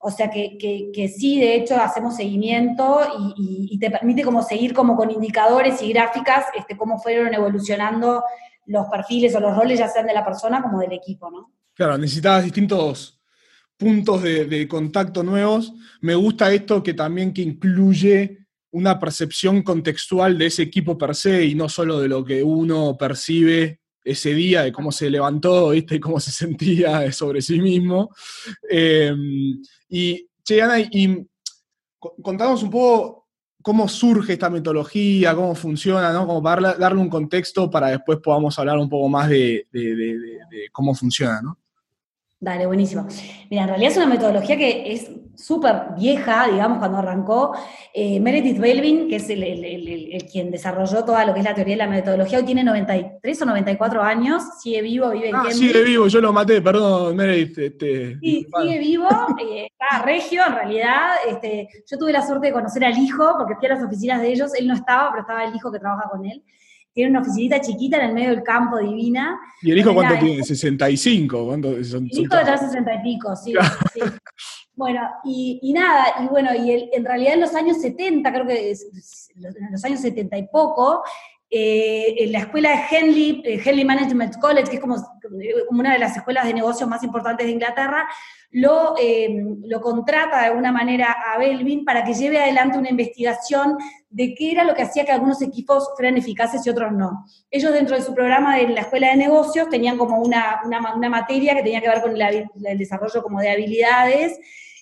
[0.00, 3.00] o sea que, que, sí, de hecho, hacemos seguimiento
[3.36, 8.22] y, te permite como seguir como con indicadores y gráficas este, cómo fueron evolucionando
[8.66, 11.52] los perfiles o los roles, ya sean de la persona como del equipo, ¿no?
[11.74, 13.20] Claro, necesitabas distintos
[13.76, 15.72] puntos de, contacto nuevos.
[16.00, 21.44] Me gusta esto que también que incluye una percepción contextual de ese equipo per se
[21.44, 25.96] y no solo de lo que uno percibe ese día, de cómo se levantó, ¿viste?
[25.96, 28.10] Y cómo se sentía sobre sí mismo.
[28.68, 31.26] Em, y, che, Ana, y,
[32.22, 33.26] contamos un poco
[33.62, 36.26] cómo surge esta metodología, cómo funciona, ¿no?
[36.26, 39.66] Como para darle, un contexto para después podamos hablar un poco más de
[40.72, 41.58] cómo funciona, ¿no?
[42.40, 43.06] Dale, buenísimo.
[43.50, 47.52] Mira, en realidad es una metodología que es súper vieja, digamos, cuando arrancó.
[47.92, 51.78] Eh, Meredith Belvin, que es el, quien desarrolló toda lo que es la teoría de
[51.78, 56.06] la metodología, hoy tiene 93 o 94 años, sigue vivo, vive en ah, sigue vivo,
[56.06, 57.58] yo lo maté, perdón, Meredith.
[57.58, 59.08] Este, sí, sigue vivo,
[59.40, 61.08] eh, está regio, en realidad.
[61.28, 64.32] Este, yo tuve la suerte de conocer al hijo, porque fui a las oficinas de
[64.32, 66.44] ellos, él no estaba, pero estaba el hijo que trabaja con él.
[66.92, 69.38] Tiene una oficinita chiquita en el medio del campo, divina.
[69.62, 70.42] ¿Y el hijo cuánto tiene?
[70.42, 71.46] ¿65?
[71.46, 73.54] ¿Cuánto son, el hijo ya 60 y pico, sí.
[74.74, 79.72] Bueno, y, nada, y bueno, y en realidad en los años 70, creo que en
[79.72, 81.02] los años 70 y poco,
[81.50, 84.96] eh, la escuela de Henley, eh, Henley Management College, que es como,
[85.70, 88.06] una de las escuelas de negocios más importantes de Inglaterra,
[88.50, 93.76] lo, eh, lo contrata de alguna manera a Belvin para que lleve adelante una investigación
[94.10, 97.24] de qué era lo que hacía que algunos equipos fueran eficaces y otros no.
[97.50, 101.54] Ellos dentro de su programa de la escuela de negocios tenían como una, una, materia
[101.54, 104.38] que tenía que ver con el desarrollo como de habilidades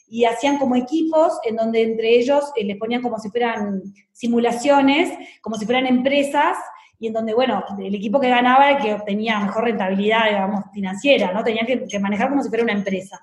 [0.09, 5.13] y hacían como equipos en donde entre ellos eh, les ponían como si fueran simulaciones,
[5.41, 6.57] como si fueran empresas,
[6.99, 10.65] y en donde, bueno, el equipo que ganaba era el que obtenía mejor rentabilidad, digamos,
[10.73, 11.45] financiera, ¿no?
[11.45, 13.21] Tenían que, manejar como si fuera una empresa.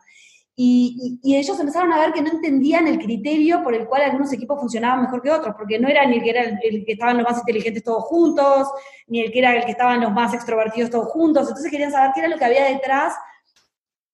[0.55, 4.59] Y, ellos empezaron a ver que no entendían el criterio por el cual algunos equipos
[4.59, 7.27] funcionaban mejor que otros, porque no era ni el que, era el, que estaban los
[7.27, 8.67] más inteligentes todos juntos,
[9.07, 12.11] ni el que era el que estaban los más extrovertidos todos juntos, entonces querían saber
[12.13, 13.15] qué era lo que había detrás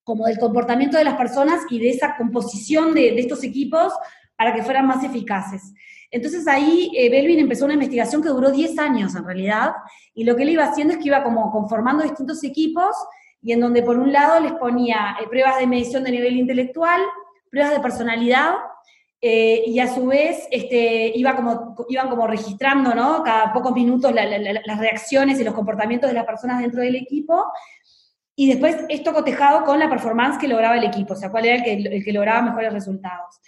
[0.09, 3.93] como del comportamiento de las personas y de esa composición de, estos equipos
[4.35, 5.71] para que fueran más eficaces.
[6.09, 9.73] Entonces ahí eh, Belvin empezó una investigación que duró 10 años en realidad,
[10.15, 12.95] y lo que él iba haciendo es que iba como conformando distintos equipos,
[13.43, 17.01] y en donde por un lado les ponía eh, pruebas de medición de nivel intelectual,
[17.51, 18.55] pruebas de personalidad,
[19.21, 23.21] eh, y a su vez este, iba como, iban como registrando ¿no?
[23.21, 27.45] cada pocos minutos las reacciones y los comportamientos de las personas dentro del equipo,
[28.39, 31.57] y después esto cotejado con la performance que lograba el equipo, o sea, cuál era
[31.57, 33.41] el que, el que lograba mejores resultados.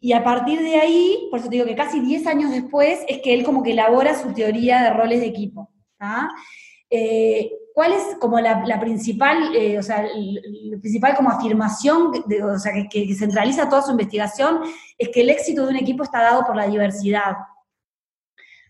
[0.00, 3.22] Y a partir de ahí, por eso te digo que casi 10 años después, es
[3.22, 5.70] que él como que elabora su teoría de roles de equipo.
[6.90, 12.12] Eh, ¿Cuál es como la, principal, eh, o sea, la principal como afirmación,
[12.44, 14.60] o sea, que, que, centraliza toda su investigación,
[14.98, 17.32] es que el éxito de un equipo está dado por la diversidad.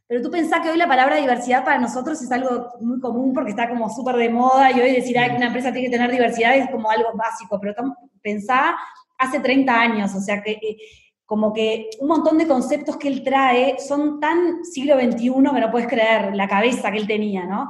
[0.09, 3.51] Pero tú pensás que hoy la palabra diversidad para nosotros es algo muy común porque
[3.51, 6.57] está como súper de moda y hoy decir que una empresa tiene que tener diversidad
[6.57, 7.75] es como algo básico, pero
[8.23, 8.75] pensá
[9.18, 10.79] hace 30 años, o sea que eh,
[11.27, 15.71] como que un montón de conceptos que él trae son tan siglo XXI que no
[15.71, 17.68] puedes creer la cabeza que él tenía, ¿no?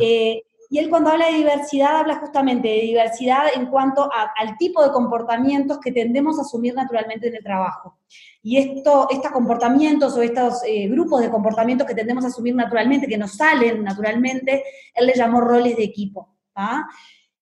[0.00, 0.42] Eh,
[0.74, 4.90] y él cuando habla de diversidad habla justamente de diversidad en cuanto al tipo de
[4.90, 8.00] comportamientos que tendemos a asumir naturalmente en el trabajo.
[8.42, 13.06] Y esto, estos comportamientos o estos eh, grupos de comportamientos que tendemos a asumir naturalmente,
[13.06, 16.34] que nos salen naturalmente, él le llamó roles de equipo.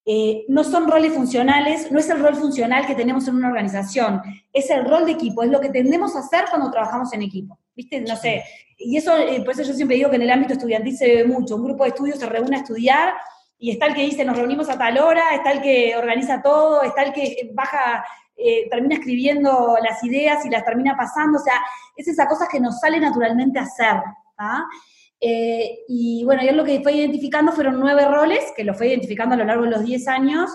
[0.05, 4.21] Eh, no son roles funcionales, no es el rol funcional que tenemos en una organización,
[4.53, 7.59] es el rol de equipo, es lo que tendemos a hacer cuando trabajamos en equipo.
[7.75, 8.01] ¿Viste?
[8.01, 8.45] No sé.
[8.77, 11.25] Y eso, eh, por eso yo siempre digo que en el ámbito estudiantil se ve
[11.25, 11.57] mucho.
[11.57, 13.15] Un grupo de estudios se reúne a estudiar
[13.59, 16.83] y está el que dice nos reunimos a tal hora, está el que organiza todo,
[16.83, 18.05] está el que baja
[18.37, 21.63] eh, termina escribiendo las ideas y las termina pasando, o sea,
[21.97, 24.03] es esa cosa que nos sale naturalmente a hacer.
[25.25, 29.35] Eh, y bueno, yo lo que fue identificando fueron nueve roles, que lo fue identificando
[29.35, 30.51] a lo largo de los diez años,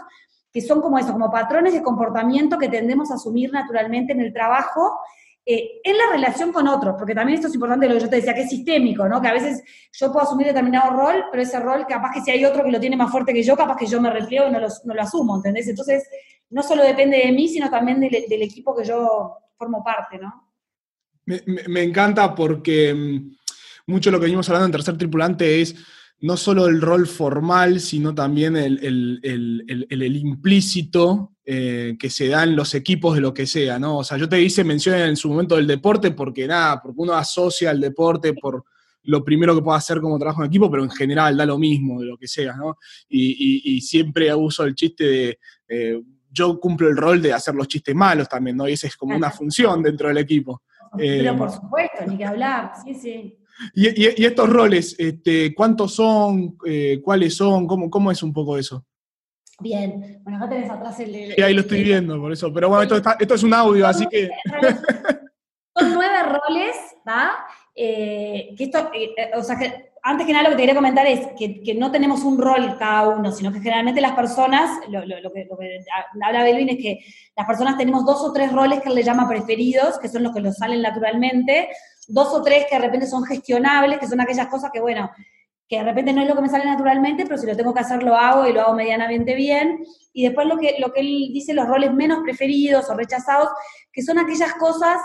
[0.52, 4.34] que son como eso, como patrones de comportamiento que tendemos a asumir naturalmente en el
[4.34, 5.00] trabajo,
[5.46, 8.18] eh, en la relación con otros, porque también esto es importante lo que yo te
[8.18, 9.22] decía, que es sistémico, ¿no?
[9.22, 12.44] Que a veces yo puedo asumir determinado rol, pero ese rol, capaz que si hay
[12.44, 14.60] otro que lo tiene más fuerte que yo, capaz que yo me repliego y no
[14.60, 15.70] lo, no lo asumo, ¿entendés?
[15.70, 16.04] Entonces,
[16.50, 20.44] no solo depende de mí, sino también del, equipo que yo formo parte, ¿no?
[21.26, 23.38] Me, encanta porque mm,
[23.88, 25.76] mucho lo que venimos hablando en Tercer Tripulante es
[26.20, 28.80] no solo el rol formal, sino también el,
[30.16, 34.00] implícito eh, que se da en los equipos de lo que sea, ¿no?
[34.00, 37.14] O sea, yo te hice mención en su momento del deporte porque nada, porque uno
[37.14, 38.66] asocia el deporte por
[39.04, 42.02] lo primero que puedo hacer como trabajo en equipo, pero en general da lo mismo
[42.02, 42.78] de lo que sea, ¿no?
[43.08, 45.40] Y, siempre uso el chiste de...
[45.70, 48.68] Eh, yo cumplo el rol de hacer los chistes malos también, ¿no?
[48.68, 50.62] Y esa es como una función dentro del equipo.
[50.96, 53.38] Pero por supuesto, ni que hablar, sí, sí.
[53.74, 56.58] Y, estos roles, este, ¿cuántos son?
[56.66, 57.68] Eh, ¿Cuáles son?
[57.68, 58.86] ¿Cómo, ¿Cómo es un poco eso?
[59.60, 61.34] Bien, bueno, acá tenés atrás el...
[61.34, 62.54] Sí, ahí lo estoy viendo, por eso.
[62.54, 64.30] Pero bueno, esto, esto es un audio, así que...
[65.76, 66.76] Son nueve roles,
[67.08, 67.32] ¿va?
[67.76, 71.06] Eh, que esto, eh, o sea, que antes que nada lo que te quería comentar
[71.06, 75.48] es que, no tenemos un rol cada uno, sino que generalmente las personas, lo, que,
[76.24, 77.00] habla Belvin es que
[77.36, 80.34] las personas tenemos dos o tres roles que él le llama preferidos, que son los
[80.34, 81.70] que nos salen naturalmente,
[82.08, 85.10] dos o tres que de repente son gestionables, que son aquellas cosas que, bueno,
[85.68, 87.82] que de repente no es lo que me sale naturalmente, pero si lo tengo que
[87.82, 89.84] hacer lo hago y lo hago medianamente bien.
[90.14, 93.50] Y después lo que, lo que él dice, los roles menos preferidos o rechazados,
[93.92, 94.98] que son aquellas cosas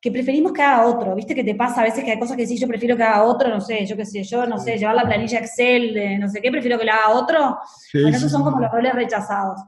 [0.00, 1.14] que preferimos que haga otro.
[1.14, 3.24] ¿Viste que te pasa a veces que hay cosas que sí yo prefiero que haga
[3.24, 3.48] otro?
[3.48, 6.40] No sé, yo qué sé, yo no sé, llevar la planilla Excel de no sé
[6.40, 7.58] qué, prefiero que la haga otro.
[7.92, 9.60] bueno, esos son como los roles rechazados.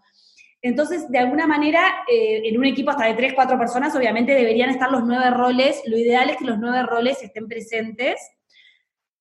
[0.60, 4.70] Entonces, de alguna manera, eh, en un equipo hasta de tres, cuatro personas, obviamente deberían
[4.70, 5.82] estar los nueve roles.
[5.86, 8.20] Lo ideal es que los nueve roles estén presentes.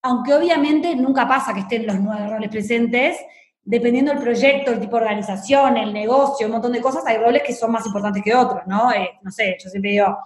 [0.04, 3.17] aunque obviamente nunca pasa que estén los nueve roles presentes,
[3.63, 7.43] dependiendo del proyecto, el tipo de organización, el negocio, un montón de cosas, hay roles
[7.43, 8.93] que son más importantes que otros, ¿no?
[8.93, 10.17] Eh, no sé, yo siempre digo,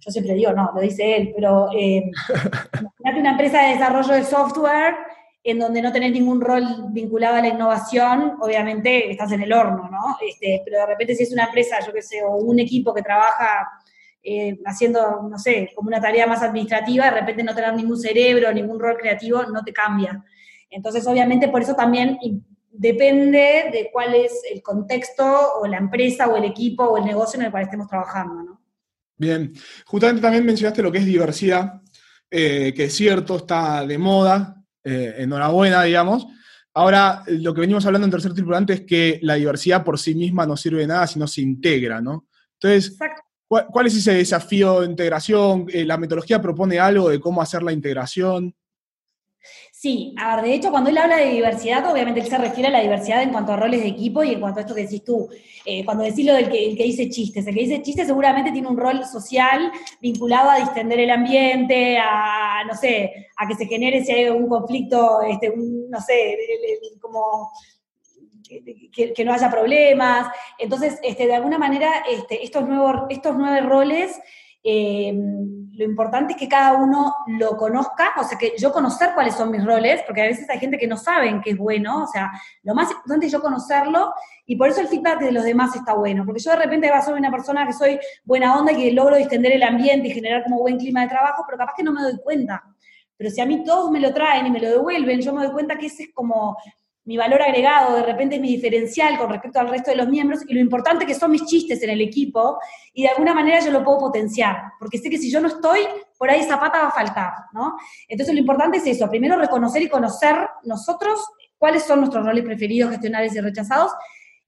[0.00, 2.10] yo siempre digo, no, lo dice él, pero eh,
[2.80, 4.96] imagínate una empresa de desarrollo de software
[5.46, 9.90] en donde no tenés ningún rol vinculado a la innovación, obviamente estás en el horno,
[9.92, 10.16] ¿no?
[10.26, 13.02] Este, pero de repente si es una empresa, yo qué sé, o un equipo que
[13.02, 13.68] trabaja
[14.22, 18.50] eh, haciendo, no sé, como una tarea más administrativa, de repente no tener ningún cerebro,
[18.54, 20.24] ningún rol creativo, no te cambia.
[20.70, 22.18] Entonces, obviamente, por eso también
[22.70, 25.24] depende de cuál es el contexto
[25.60, 28.60] o la empresa o el equipo o el negocio en el cual estemos trabajando, ¿no?
[29.18, 29.52] Bien,
[29.84, 31.82] justamente también mencionaste lo que es diversidad,
[32.30, 36.26] eh, que es cierto, está de moda, eh, enhorabuena, digamos.
[36.74, 40.46] Ahora, lo que venimos hablando en Tercer Tripulante es que la diversidad por sí misma
[40.46, 42.26] no sirve de nada si no se integra, ¿no?
[42.60, 42.96] Entonces,
[43.46, 45.66] ¿cuál, ¿cuál, es ese desafío de integración?
[45.72, 48.54] Eh, ¿La metodología propone algo de cómo hacer la integración?
[49.84, 52.72] Sí, a ver, de hecho, cuando él habla de diversidad, obviamente él se refiere a
[52.72, 55.04] la diversidad en cuanto a roles de equipo y en cuanto a esto que decís
[55.04, 55.28] tú.
[55.66, 58.66] Eh, cuando decís lo del que, que dice chistes, el que dice chistes seguramente tiene
[58.66, 59.70] un rol social
[60.00, 64.48] vinculado a distender el ambiente, a, no sé, a que se genere si hay un
[64.48, 66.38] conflicto, este, no sé,
[66.98, 67.52] como
[68.42, 70.28] que, no haya problemas.
[70.58, 74.18] Entonces, este, de alguna manera, este, estos, nuevos, estos nueve roles
[74.64, 75.12] eh,
[75.76, 79.50] lo importante es que cada uno lo conozca, o sea, que yo conocer cuáles son
[79.50, 82.30] mis roles, porque a veces hay gente que no sabe qué es bueno, o sea,
[82.62, 84.14] lo más importante es yo conocerlo,
[84.46, 87.02] y por eso el feedback de los demás está bueno, porque yo de repente a
[87.02, 90.44] ser una persona que soy buena onda y que logro distender el ambiente y generar
[90.44, 92.62] como buen clima de trabajo, pero capaz que no me doy cuenta.
[93.16, 95.52] Pero si a mí todos me lo traen y me lo devuelven, yo me doy
[95.52, 96.56] cuenta que ese es como
[97.06, 100.40] mi valor agregado, de repente es mi diferencial con respecto al resto de los miembros
[100.48, 102.58] y lo importante que son mis chistes en el equipo
[102.94, 105.80] y de alguna manera yo lo puedo potenciar, porque sé que si yo no estoy,
[106.18, 107.76] por ahí esa pata va a faltar, ¿no?
[108.08, 111.20] Entonces lo importante es eso, primero reconocer y conocer nosotros
[111.58, 113.92] cuáles son nuestros roles preferidos, gestionables y rechazados,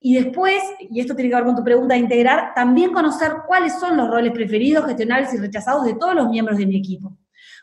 [0.00, 3.78] y después, y esto tiene que ver con tu pregunta de integrar, también conocer cuáles
[3.78, 7.16] son los roles preferidos, gestionables y rechazados de todos los miembros de mi equipo.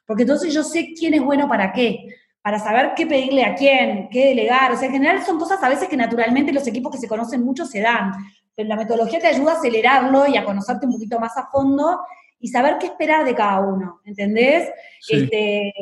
[0.05, 2.05] Porque entonces yo sé quién es bueno para qué
[2.43, 4.73] para saber qué pedirle a quién, qué delegar.
[4.73, 7.43] O sea, en general son cosas a veces que naturalmente los equipos que se conocen
[7.43, 8.11] mucho se dan.
[8.53, 12.01] Pero la metodología te ayuda a acelerarlo y a conocerte un poquito más a fondo
[12.39, 14.69] y saber qué esperar de cada uno, ¿entendés?
[15.09, 15.73] Este,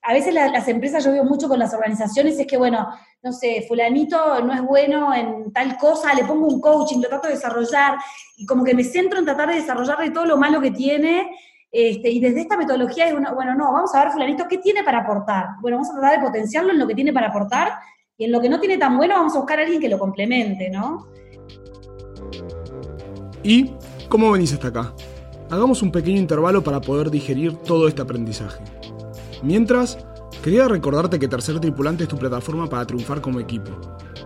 [0.00, 2.88] a veces las empresas, yo veo mucho con las organizaciones, es que, bueno,
[3.22, 7.28] no sé, fulanito no es bueno en tal cosa, le pongo un coaching, lo trato
[7.28, 7.98] de desarrollar,
[8.38, 11.30] y como que me centro en tratar de desarrollarle todo lo malo que tiene,
[11.78, 14.82] este, y desde esta metodología es una, bueno, no, vamos a ver fulanito qué tiene
[14.82, 15.56] para aportar.
[15.60, 17.72] Bueno, vamos a tratar de potenciarlo en lo que tiene para aportar
[18.16, 19.98] y en lo que no tiene tan bueno vamos a buscar a alguien que lo
[19.98, 21.06] complemente, ¿no?
[23.42, 23.72] ¿Y
[24.08, 24.94] cómo venís hasta acá?
[25.50, 28.64] Hagamos un pequeño intervalo para poder digerir todo este aprendizaje.
[29.42, 29.98] Mientras,
[30.42, 33.70] quería recordarte que Tercer Tripulante es tu plataforma para triunfar como equipo.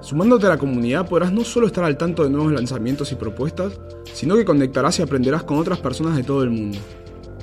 [0.03, 3.73] Sumándote a la comunidad podrás no solo estar al tanto de nuevos lanzamientos y propuestas,
[4.13, 6.79] sino que conectarás y aprenderás con otras personas de todo el mundo.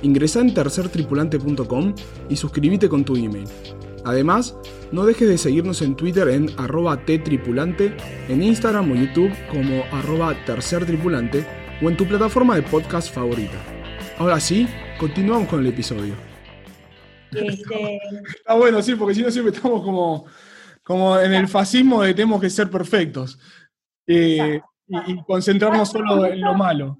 [0.02, 1.94] Ingresa en tercertripulante.com
[2.28, 3.48] y suscríbete con tu email.
[4.04, 4.56] Además,
[4.92, 7.96] no dejes de seguirnos en Twitter en arroba ttripulante,
[8.28, 11.44] en Instagram o YouTube como arroba tercertripulante
[11.82, 13.58] o en tu plataforma de podcast favorita.
[14.18, 16.14] Ahora sí, continuamos con el episodio.
[17.32, 18.00] Este...
[18.46, 20.26] ah, bueno, sí, porque si no siempre estamos como,
[20.82, 23.38] como en el fascismo de tenemos que ser perfectos
[24.06, 26.98] eh, y, y concentrarnos solo en lo malo.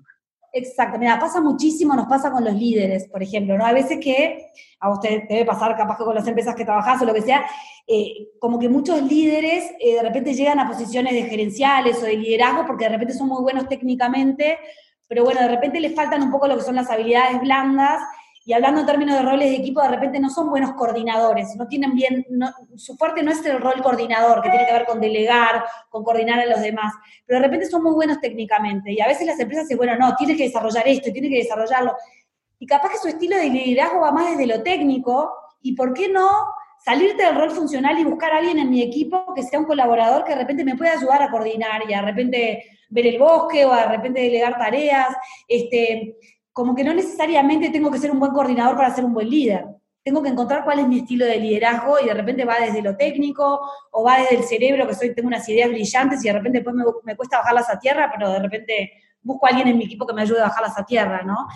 [0.53, 3.67] Exacto, mira, pasa muchísimo, nos pasa con los líderes, por ejemplo, ¿no?
[3.67, 7.05] A veces que, a usted debe pasar capaz que con las empresas que trabajás o
[7.05, 7.45] lo que sea,
[7.87, 12.17] eh, como que muchos líderes eh, de repente llegan a posiciones de gerenciales o de
[12.17, 14.59] liderazgo porque de repente son muy buenos técnicamente,
[15.07, 18.01] pero bueno, de repente les faltan un poco lo que son las habilidades blandas
[18.49, 21.69] y hablando en términos de roles de equipo, de repente no son buenos coordinadores, no
[21.69, 22.25] tienen bien,
[22.77, 26.41] su fuerte no es el rol coordinador, que tiene que ver con delegar, con coordinar
[26.41, 26.95] a los demás,
[27.27, 30.17] pero de repente son muy buenos técnicamente, y a veces las empresas dicen, bueno, no,
[30.17, 31.95] tiene que desarrollar esto, tiene que desarrollarlo,
[32.59, 35.31] y capaz que su estilo de liderazgo va más desde lo técnico,
[35.61, 36.31] y por qué no
[36.83, 40.25] salirte del rol funcional y buscar a alguien en mi equipo que sea un colaborador
[40.25, 43.75] que de repente me pueda ayudar a coordinar y de repente ver el bosque o
[43.75, 45.09] de repente delegar tareas,
[45.47, 46.17] este,
[46.59, 49.65] como que no necesariamente tengo que ser un buen coordinador para ser un buen líder.
[50.03, 52.97] Tengo que encontrar cuál es mi estilo de liderazgo y de repente va desde lo
[52.97, 53.61] técnico
[53.93, 56.75] o va desde el cerebro, que soy, tengo unas ideas brillantes y de repente después
[57.05, 58.91] me, cuesta bajarlas a tierra, pero de repente
[59.23, 61.47] busco a alguien en mi equipo que me ayude a bajarlas a tierra, ¿no?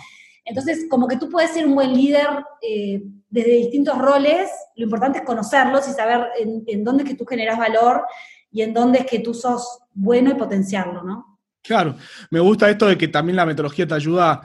[0.45, 2.29] Entonces, como que tú puedes ser un buen líder
[2.61, 7.15] eh, desde distintos roles, lo importante es conocerlos y saber en, en, dónde es que
[7.17, 8.05] tú generas valor
[8.53, 11.39] y en dónde es que tú sos bueno y potenciarlo, ¿no?
[11.61, 11.97] Claro,
[12.29, 14.41] me gusta esto de que también la metodología te ayuda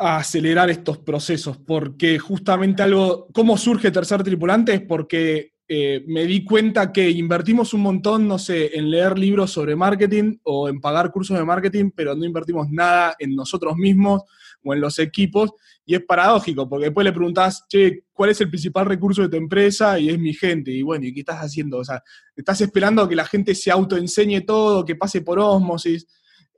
[0.00, 4.74] a acelerar estos procesos, porque justamente algo, ¿cómo surge Tercer Tripulante?
[4.74, 9.52] Es porque eh, me di cuenta que invertimos un montón, no sé, en leer libros
[9.52, 14.22] sobre marketing o en pagar cursos de marketing, pero no invertimos nada en nosotros mismos
[14.64, 15.52] o en los equipos.
[15.84, 19.36] Y es paradójico, porque después le preguntás, che, ¿cuál es el principal recurso de tu
[19.36, 19.96] empresa?
[19.98, 20.72] Y es mi gente.
[20.72, 21.78] Y bueno, ¿y qué estás haciendo?
[21.78, 22.02] O sea,
[22.34, 26.06] estás esperando que la gente se autoenseñe todo, que pase por osmosis.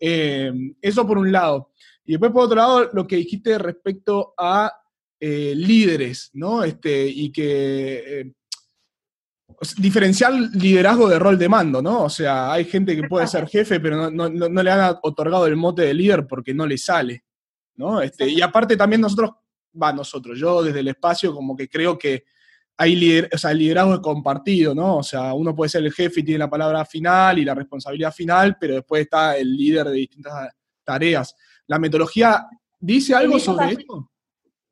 [0.00, 1.71] Eh, eso por un lado.
[2.04, 4.72] Y después, por otro lado, lo que dijiste respecto a
[5.20, 6.64] eh, líderes, ¿no?
[6.64, 8.32] Este, y que
[9.78, 12.04] diferenciar liderazgo de rol de mando, ¿no?
[12.04, 15.82] O sea, hay gente que puede ser jefe, pero no, le han otorgado el mote
[15.82, 17.24] de líder porque no le sale,
[17.76, 18.00] ¿no?
[18.00, 19.30] Este, y aparte también nosotros,
[19.80, 22.24] va, nosotros, yo desde el espacio como que creo que
[22.76, 24.98] hay lider, o sea, liderazgo compartido, ¿no?
[24.98, 28.12] O sea, uno puede ser el jefe y tiene la palabra final y la responsabilidad
[28.12, 30.50] final, pero después está el líder de distintas
[30.82, 31.36] tareas.
[31.66, 32.46] ¿La metodología
[32.80, 34.10] dice algo sobre esto?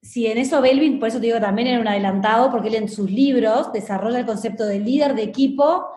[0.03, 2.89] Sí, en eso Belvin, por eso te digo también era un adelantado, porque él en
[2.89, 5.89] sus libros desarrolla el concepto de líder de equipo,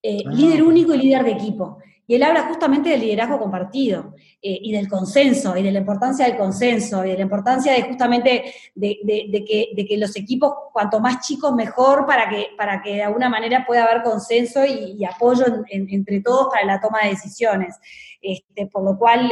[0.00, 0.30] eh, ah.
[0.30, 1.78] líder único y líder de equipo.
[2.06, 6.24] Y él habla justamente del liderazgo compartido eh, y del consenso, y de la importancia
[6.24, 11.52] del consenso, y de la importancia de justamente de, que, los equipos, cuanto más chicos,
[11.52, 16.48] mejor, para que, para que de alguna manera pueda haber consenso y, apoyo entre todos
[16.50, 17.76] para la toma de decisiones.
[18.22, 19.30] Este, por lo cual,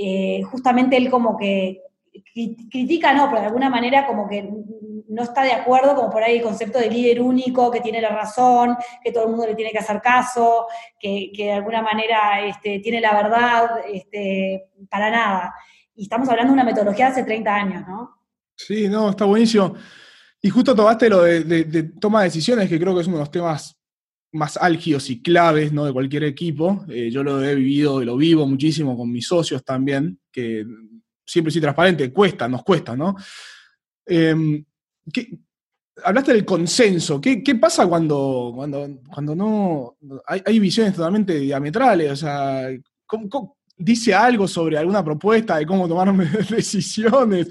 [0.00, 1.82] eh, justamente él como que
[2.70, 4.48] critica, no, pero de alguna manera como que
[5.08, 8.10] no está de acuerdo, como por ahí el concepto de líder único, que tiene la
[8.10, 10.66] razón, que todo el mundo le tiene que hacer caso,
[11.00, 15.54] que, de alguna manera este, tiene la verdad, este, para nada.
[15.94, 18.18] Y estamos hablando de una metodología de hace 30 años, ¿no?
[18.54, 19.74] Sí, no, está buenísimo.
[20.40, 23.30] Y justo tomaste lo de, toma de decisiones, que creo que es uno de los
[23.30, 23.77] temas
[24.32, 25.84] más álgidos y claves ¿no?
[25.84, 26.84] de cualquier equipo.
[26.88, 30.66] Eh, yo lo he vivido y lo vivo muchísimo con mis socios también, que
[31.24, 33.14] siempre soy transparente, cuesta, nos cuesta, ¿no?
[34.06, 34.64] Em,
[36.04, 37.20] hablaste del consenso.
[37.20, 42.12] ¿Qué, pasa cuando, cuando, cuando no hay, visiones totalmente diametrales?
[42.12, 42.68] O sea,
[43.76, 46.12] dice algo sobre alguna propuesta de cómo tomar
[46.50, 47.48] decisiones?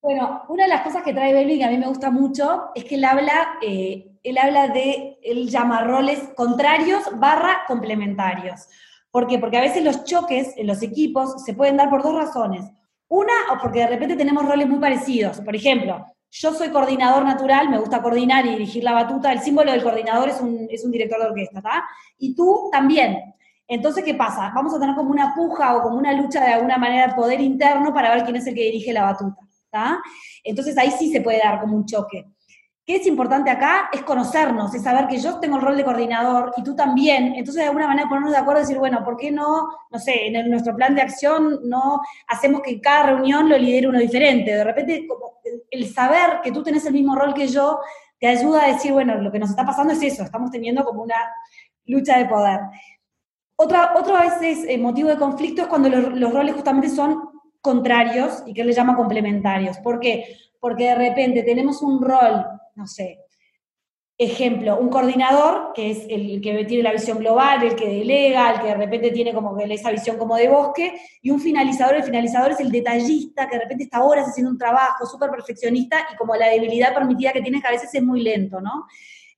[0.00, 2.84] Bueno, una de las cosas que trae Belvin que a mí me gusta mucho es
[2.84, 8.68] que él habla, eh, él habla de, él llama roles contrarios barra complementarios.
[9.10, 9.38] ¿Por qué?
[9.38, 12.64] Porque a veces los choques en los equipos se pueden dar por dos razones.
[13.08, 15.40] Una, o porque de repente tenemos roles muy parecidos.
[15.40, 19.32] Por ejemplo, yo soy coordinador natural, me gusta coordinar y dirigir la batuta.
[19.32, 21.84] El símbolo del coordinador es un, es un director de orquesta, ¿está?
[22.18, 23.34] Y tú también.
[23.66, 24.52] Entonces, ¿qué pasa?
[24.54, 27.40] Vamos a tener como una puja o como una lucha de alguna manera de poder
[27.40, 29.98] interno para ver quién es el que dirige la batuta, ¿está?
[30.44, 32.26] Entonces ahí sí se puede dar como un choque.
[32.88, 33.90] ¿Qué es importante acá?
[33.92, 37.34] Es conocernos, es saber que yo tengo el rol de coordinador y tú también.
[37.34, 40.28] Entonces, de alguna manera ponernos de acuerdo y decir, bueno, ¿por qué no, no sé,
[40.28, 44.52] en nuestro plan de acción no hacemos que cada reunión lo lidere uno diferente?
[44.52, 45.38] De repente, como
[45.70, 47.78] el, saber que tú tenés el mismo rol que yo
[48.18, 51.02] te ayuda a decir, bueno, lo que nos está pasando es eso, estamos teniendo como
[51.02, 51.30] una
[51.84, 52.60] lucha de poder.
[53.56, 57.20] Otra, otro a veces eh, motivo de conflicto es cuando los, los roles justamente son
[57.60, 59.76] contrarios y que él le llama complementarios.
[59.76, 60.24] ¿Por qué?
[60.58, 62.46] Porque de repente tenemos un rol
[62.78, 63.18] no sé,
[64.18, 68.60] ejemplo, un coordinador, que es el que tiene la visión global, el que delega, el
[68.60, 72.02] que de repente tiene como que esa visión como de bosque, y un finalizador, el
[72.02, 76.16] finalizador es el detallista, que de repente está horas haciendo un trabajo súper perfeccionista y
[76.16, 78.86] como la debilidad permitida que tiene que a veces es muy lento, ¿no?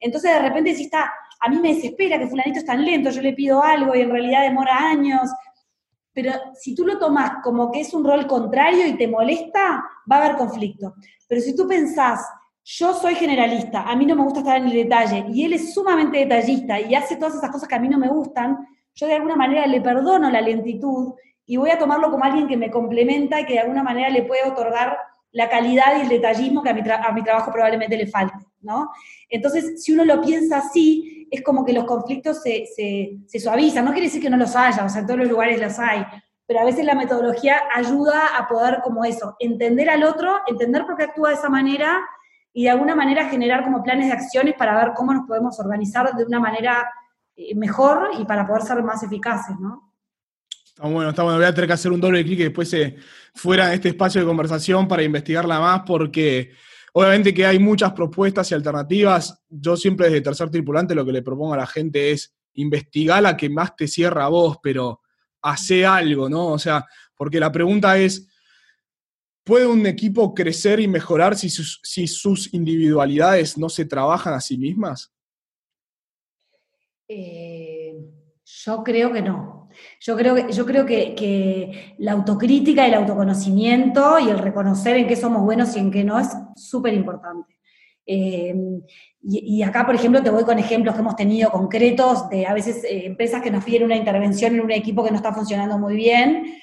[0.00, 3.20] Entonces de repente si está, a mí me desespera que fulanito es tan lento, yo
[3.20, 5.30] le pido algo y en realidad demora años,
[6.14, 10.16] pero si tú lo tomas como que es un rol contrario y te molesta, va
[10.16, 10.94] a haber conflicto.
[11.28, 12.20] Pero si tú pensás
[12.64, 15.74] yo soy generalista, a mí no me gusta estar en el detalle, y él es
[15.74, 18.58] sumamente detallista y hace todas esas cosas que a mí no me gustan,
[18.94, 21.14] yo de alguna manera le perdono la lentitud
[21.46, 24.22] y voy a tomarlo como alguien que me complementa y que de alguna manera le
[24.22, 24.96] puede otorgar
[25.32, 28.90] la calidad y el detallismo que a mi, a mi trabajo probablemente le falte, ¿no?
[29.28, 32.66] Entonces, si uno lo piensa así, es como que los conflictos se,
[33.26, 33.84] se suavizan.
[33.84, 36.04] No quiere decir que no los haya, o sea, en todos los lugares los hay,
[36.46, 40.96] pero a veces la metodología ayuda a poder como eso, entender al otro, entender por
[40.96, 42.00] qué actúa de esa manera
[42.52, 46.14] y de alguna manera generar como planes de acciones para ver cómo nos podemos organizar
[46.14, 46.90] de una manera
[47.36, 49.92] eh, mejor y para poder ser más eficaces, ¿no?
[50.66, 51.38] Está bueno, está bueno.
[51.38, 52.96] Voy a tener que hacer un doble clic y después se
[53.34, 56.52] fuera de este espacio de conversación para investigarla más porque
[56.92, 59.42] obviamente que hay muchas propuestas y alternativas.
[59.48, 63.36] Yo siempre desde Tercer Tripulante lo que le propongo a la gente es investigar la
[63.36, 65.00] que más te cierra a vos, pero
[65.42, 66.48] hace algo, ¿no?
[66.48, 66.86] O sea,
[67.16, 68.26] porque la pregunta es,
[69.44, 75.12] ¿Puede un equipo crecer y mejorar si sus, individualidades no se trabajan a sí mismas?
[77.08, 77.94] Eh,
[78.44, 79.68] yo creo que no.
[80.00, 85.16] Yo creo, que, yo creo que, la autocrítica, el autoconocimiento y el reconocer en qué
[85.16, 87.58] somos buenos y en qué no es súper importante.
[88.06, 88.54] Eh,
[89.22, 92.82] y, acá, por ejemplo, te voy con ejemplos que hemos tenido concretos de a veces
[92.84, 95.94] eh, empresas que nos piden una intervención en un equipo que no está funcionando muy
[95.94, 96.60] bien.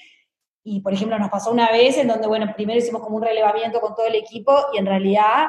[0.70, 3.80] Y, por ejemplo, nos pasó una vez en donde, bueno, primero hicimos como un relevamiento
[3.80, 5.46] con todo el equipo y en realidad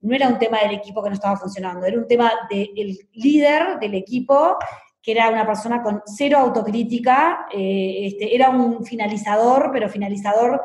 [0.00, 3.78] no era un tema del equipo que no estaba funcionando, era un tema del líder
[3.78, 4.56] del equipo
[5.02, 10.62] que era una persona con cero autocrítica, eh, este, era un finalizador, pero finalizador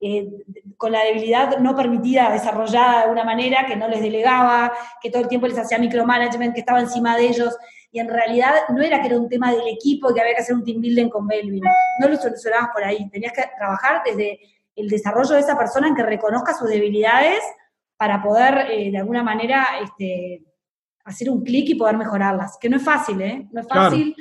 [0.00, 0.28] eh,
[0.76, 5.22] con la debilidad no permitida, desarrollada de alguna manera, que no les delegaba, que todo
[5.22, 7.56] el tiempo les hacía micromanagement, que estaba encima de ellos,
[7.96, 10.42] y en realidad no era que era un tema del equipo y que había que
[10.42, 11.64] hacer un team building con Belvin,
[11.98, 14.38] no lo solucionabas por ahí, tenías que trabajar desde
[14.74, 17.40] el desarrollo de esa persona en que reconozca sus debilidades
[17.96, 20.44] para poder eh, de alguna manera este,
[21.06, 23.48] hacer un clic y poder mejorarlas, que no es fácil, ¿eh?
[23.50, 24.14] No es fácil,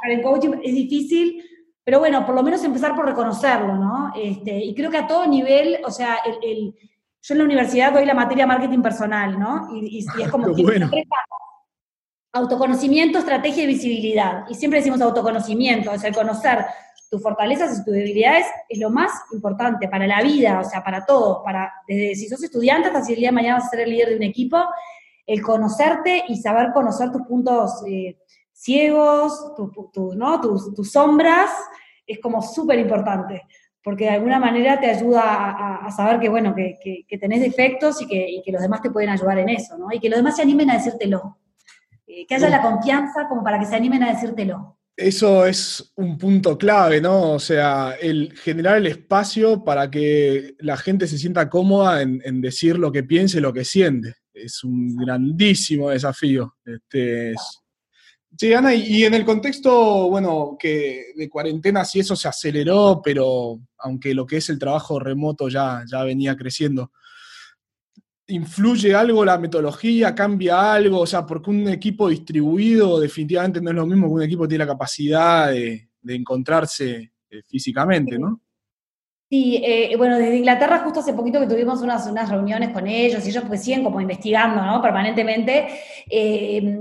[0.00, 1.44] para el coaching es difícil,
[1.84, 4.12] pero bueno, por lo menos empezar por reconocerlo, ¿no?
[4.16, 6.74] Este, y creo que a todo nivel, o sea, el,
[7.22, 9.68] yo en la universidad doy la materia marketing personal, ¿no?
[9.76, 10.90] Y, es como que bueno.
[12.32, 14.44] Autoconocimiento, estrategia y visibilidad.
[14.48, 16.64] Y siempre decimos autoconocimiento, o sea, conocer
[17.10, 21.04] tus fortalezas y tus debilidades es lo más importante para la vida, o sea, para
[21.04, 23.80] todo, para desde si sos estudiante hasta si el día de mañana vas a ser
[23.80, 24.56] el líder de un equipo,
[25.26, 28.16] el conocerte y saber conocer tus puntos eh,
[28.50, 29.52] ciegos,
[30.16, 30.40] ¿no?
[30.40, 31.50] tus, sombras,
[32.06, 33.42] es como súper importante,
[33.84, 38.52] porque de alguna manera te ayuda a, saber que, bueno, que, tenés defectos y que,
[38.52, 39.88] los demás te pueden ayudar en eso, ¿no?
[39.92, 41.36] Y que los demás se animen a decírtelo.
[42.14, 44.78] Eh, que haya la confianza como para que se animen a decírtelo.
[44.94, 47.32] Eso es un punto clave, ¿no?
[47.32, 52.42] O sea, el generar el espacio para que la gente se sienta cómoda en, en
[52.42, 56.56] decir lo que piense, lo que siente es un grandísimo desafío.
[56.64, 57.34] Este,
[58.38, 63.60] Sí, Ana, y, en el contexto, bueno, que de cuarentena sí eso se aceleró, pero
[63.78, 66.92] aunque lo que es el trabajo remoto ya, ya venía creciendo,
[68.28, 70.14] ¿influye algo la metodología?
[70.14, 71.00] ¿Cambia algo?
[71.00, 74.48] O sea, porque un equipo distribuido definitivamente no es lo mismo que un equipo que
[74.50, 78.40] tiene la capacidad de, de encontrarse eh, físicamente, ¿no?
[79.32, 83.24] Sí, eh, bueno, desde Inglaterra justo hace poquito que tuvimos unas, unas reuniones con ellos
[83.24, 84.82] y ellos pues siguen como investigando, ¿no?
[84.82, 85.68] Permanentemente.
[86.10, 86.80] Eh,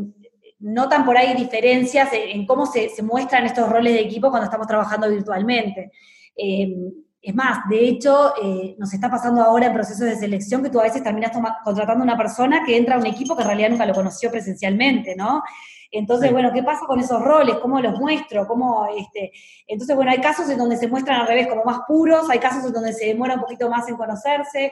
[0.59, 5.09] notan por ahí diferencias en, cómo se, muestran estos roles de equipo cuando estamos trabajando
[5.09, 5.91] virtualmente.
[6.35, 6.75] Eh,
[7.21, 8.33] es más, de hecho,
[8.79, 11.31] nos está pasando ahora en procesos de selección que tú a veces terminas
[11.63, 14.31] contratando a una persona que entra a un equipo que en realidad nunca lo conoció
[14.31, 15.43] presencialmente, ¿no?
[15.91, 17.57] Entonces, bueno, ¿qué pasa con esos roles?
[17.57, 18.47] ¿Cómo los muestro?
[18.47, 19.31] ¿Cómo, este?
[19.67, 22.65] Entonces, bueno, hay casos en donde se muestran al revés como más puros, hay casos
[22.65, 24.71] en donde se demora un poquito más en conocerse,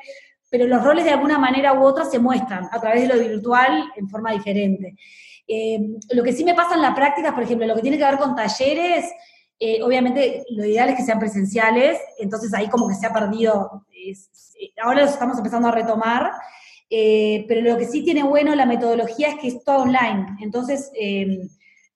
[0.50, 3.92] pero los roles de alguna manera u otra se muestran a través de lo virtual
[3.96, 4.96] en forma diferente.
[5.48, 5.80] Eh,
[6.12, 8.18] lo que sí me pasa en la práctica, por ejemplo, lo que tiene que ver
[8.18, 9.12] con talleres,
[9.60, 13.86] eh, obviamente lo ideal es que sean presenciales, entonces ahí como que se ha perdido,
[14.82, 16.32] ahora los estamos empezando a retomar,
[16.90, 20.38] eh, pero lo que sí tiene bueno la metodología es que es todo online.
[20.42, 21.48] Entonces, eh,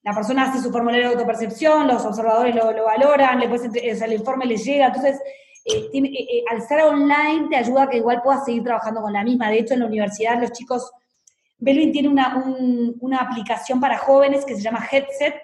[0.04, 4.64] la persona hace su formulario de autopercepción, los observadores lo, valoran, le el informe les
[4.64, 4.88] llega.
[4.88, 5.20] Entonces,
[5.66, 9.50] eh, al ser online te ayuda a que igual puedas seguir trabajando con la misma.
[9.50, 10.92] De hecho, en la universidad los chicos,
[11.58, 15.36] Belvin tiene una, aplicación para jóvenes que se llama Headset,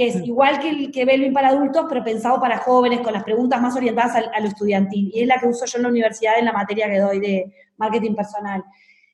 [0.00, 3.22] que es igual que, el, que Belvin para adultos, pero pensado para jóvenes, con las
[3.22, 5.10] preguntas más orientadas a lo estudiantil.
[5.12, 7.52] Y es la que uso yo en la universidad en la materia que doy de
[7.76, 8.64] marketing personal.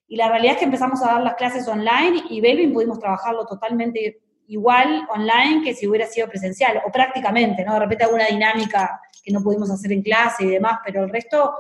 [0.07, 3.45] Y la realidad es que empezamos a dar las clases online y Belvin pudimos trabajarlo
[3.47, 7.75] totalmente igual online que si hubiera sido presencial, o prácticamente, ¿no?
[7.75, 11.53] De repente alguna dinámica que no pudimos hacer en clase y demás, pero el resto,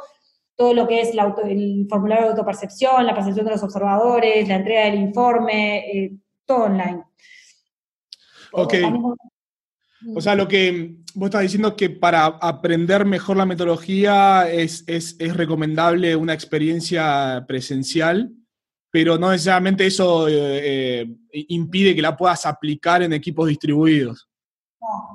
[0.54, 4.84] todo lo que es el formulario de autopercepción, la percepción de los observadores, la entrega
[4.84, 6.12] del informe, eh,
[6.44, 7.05] todo online.
[8.52, 8.74] Ok.
[10.14, 14.84] O sea, lo que vos estás diciendo es que para aprender mejor la metodología es,
[15.18, 18.30] recomendable una experiencia presencial,
[18.90, 21.16] pero no necesariamente eso eh, eh,
[21.48, 24.28] impide que la puedas aplicar en equipos distribuidos.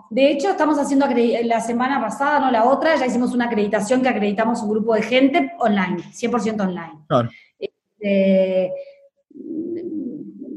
[0.09, 1.05] De hecho, estamos haciendo
[1.45, 5.03] la semana pasada, no la otra, ya hicimos una acreditación que acreditamos un grupo de
[5.03, 7.05] gente online, 100% online.
[7.07, 7.29] Claro.
[7.57, 8.71] Este,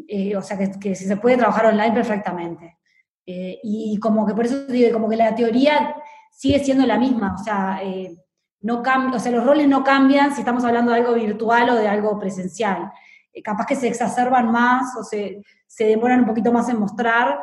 [0.09, 2.79] eh, o sea, que, que se puede trabajar online perfectamente.
[3.27, 5.97] Eh, y como que por eso digo, como que la teoría
[6.31, 8.15] sigue siendo la misma, o sea, eh,
[8.61, 11.89] no o sea, los roles no cambian si estamos hablando de algo virtual o de
[11.89, 12.91] algo presencial.
[13.33, 17.39] Eh, capaz que se exacerban más o se, se demoran un poquito más en mostrar,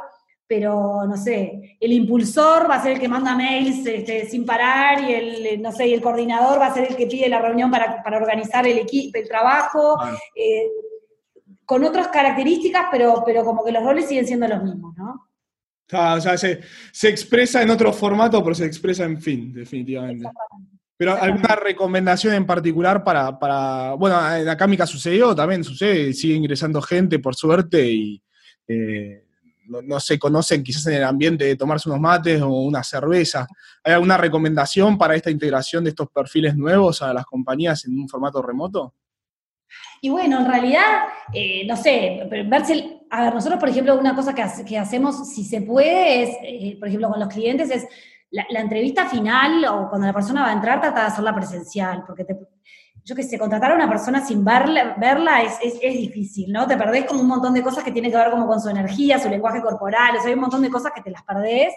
[0.47, 5.01] pero no sé, el impulsor va a ser el que manda mails este, sin parar
[5.01, 7.71] y el, no sé, y el coordinador va a ser el que pide la reunión
[7.71, 9.97] para, para organizar el equipo, el trabajo,
[11.71, 15.25] con otras características, pero, pero como que los roles siguen siendo los mismos, ¿no?
[15.89, 16.59] o sea, se,
[17.03, 20.27] expresa en otro formato, pero se expresa en fin, definitivamente.
[20.97, 26.33] Pero alguna recomendación en particular para, para, bueno, acá mi caso sucedió, también sucede, sigue
[26.33, 28.21] ingresando gente por suerte y
[28.67, 29.23] eh,
[29.67, 33.47] no, se conocen quizás en el ambiente de tomarse unos mates o una cerveza.
[33.81, 38.09] ¿Hay alguna recomendación para esta integración de estos perfiles nuevos a las compañías en un
[38.09, 38.93] formato remoto?
[40.03, 44.33] Y bueno, en realidad, eh, no sé, verse, a ver, nosotros, por ejemplo, una cosa
[44.33, 47.87] que, que hacemos, si se puede, es, eh, por ejemplo, con los clientes, es
[48.31, 52.25] la, entrevista final o cuando la persona va a entrar, trata de hacerla presencial, porque
[52.25, 52.35] te,
[53.03, 56.65] yo que sé, contratar a una persona sin verla, verla es, es, es, difícil, ¿no?
[56.65, 59.19] Te perdés como un montón de cosas que tienen que ver como con su energía,
[59.19, 61.73] su lenguaje corporal, o sea, hay un montón de cosas que te las perdés.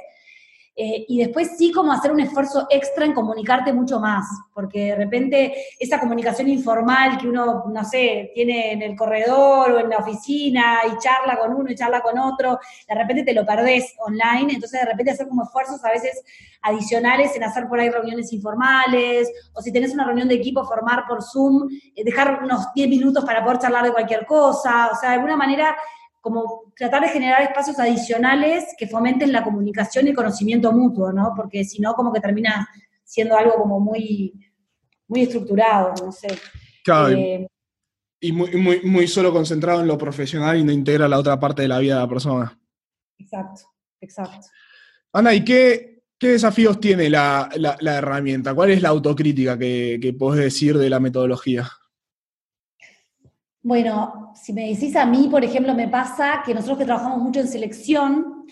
[0.77, 4.97] Eh, y después sí como hacer un esfuerzo extra en comunicarte mucho más, porque de
[4.97, 9.99] repente esa comunicación informal que uno, no sé, tiene en el corredor o en la
[9.99, 12.59] oficina y charla con uno y charla con otro,
[12.89, 16.25] de repente te lo perdés online, entonces de repente hacer como esfuerzos a veces
[16.63, 21.05] adicionales en hacer por ahí reuniones informales, o si tenés una reunión de equipo, formar
[21.07, 25.11] por Zoom, eh, dejar unos 10 minutos para poder charlar de cualquier cosa, o sea,
[25.11, 25.77] de alguna manera
[26.25, 31.35] como tratar de generar espacios adicionales que fomenten la comunicación y el conocimiento mutuo, ¿no?
[31.37, 32.67] Porque si no, como que termina
[33.05, 34.33] siendo algo como muy,
[35.07, 36.29] muy estructurado, no sé.
[36.83, 37.47] Claro, eh,
[38.21, 41.61] y muy, muy, muy solo concentrado en lo profesional y no integra la otra parte
[41.61, 42.59] de la vida de la persona.
[43.19, 43.61] Exacto,
[44.01, 44.47] exacto.
[45.13, 47.51] Ana, ¿y qué, qué desafíos tiene la,
[47.83, 48.55] herramienta?
[48.55, 51.71] ¿Cuál es la autocrítica que, que podés decir de la metodología?
[53.65, 57.41] Bueno, si me decís a mí, por ejemplo, me pasa que nosotros que trabajamos mucho
[57.41, 58.45] en selección,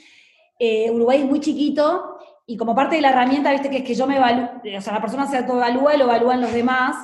[0.58, 3.94] eh, Uruguay es muy chiquito y como parte de la herramienta, viste que es que
[3.94, 6.96] yo me evalúo, o sea, la persona se autoevalúa y lo evalúan los demás.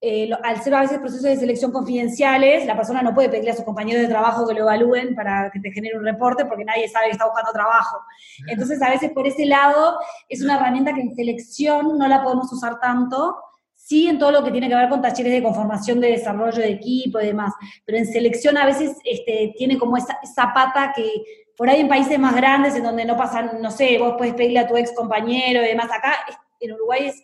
[0.00, 3.56] Eh, al ser a veces procesos de selección confidenciales, la persona no puede pedirle a
[3.56, 6.88] sus compañeros de trabajo que lo evalúen para que te genere un reporte porque nadie
[6.88, 7.98] sabe que está buscando trabajo.
[8.46, 12.50] Entonces, a veces por ese lado es una herramienta que en selección no la podemos
[12.50, 13.36] usar tanto,
[13.84, 16.70] sí en todo lo que tiene que ver con talleres de conformación de desarrollo de
[16.70, 17.52] equipo y demás,
[17.84, 20.16] pero en selección a veces este, tiene como esa,
[20.54, 21.10] pata que
[21.56, 24.60] por ahí en países más grandes en donde no pasan, no sé, vos puedes pedirle
[24.60, 26.14] a tu ex compañero y demás, acá
[26.60, 27.22] en Uruguay es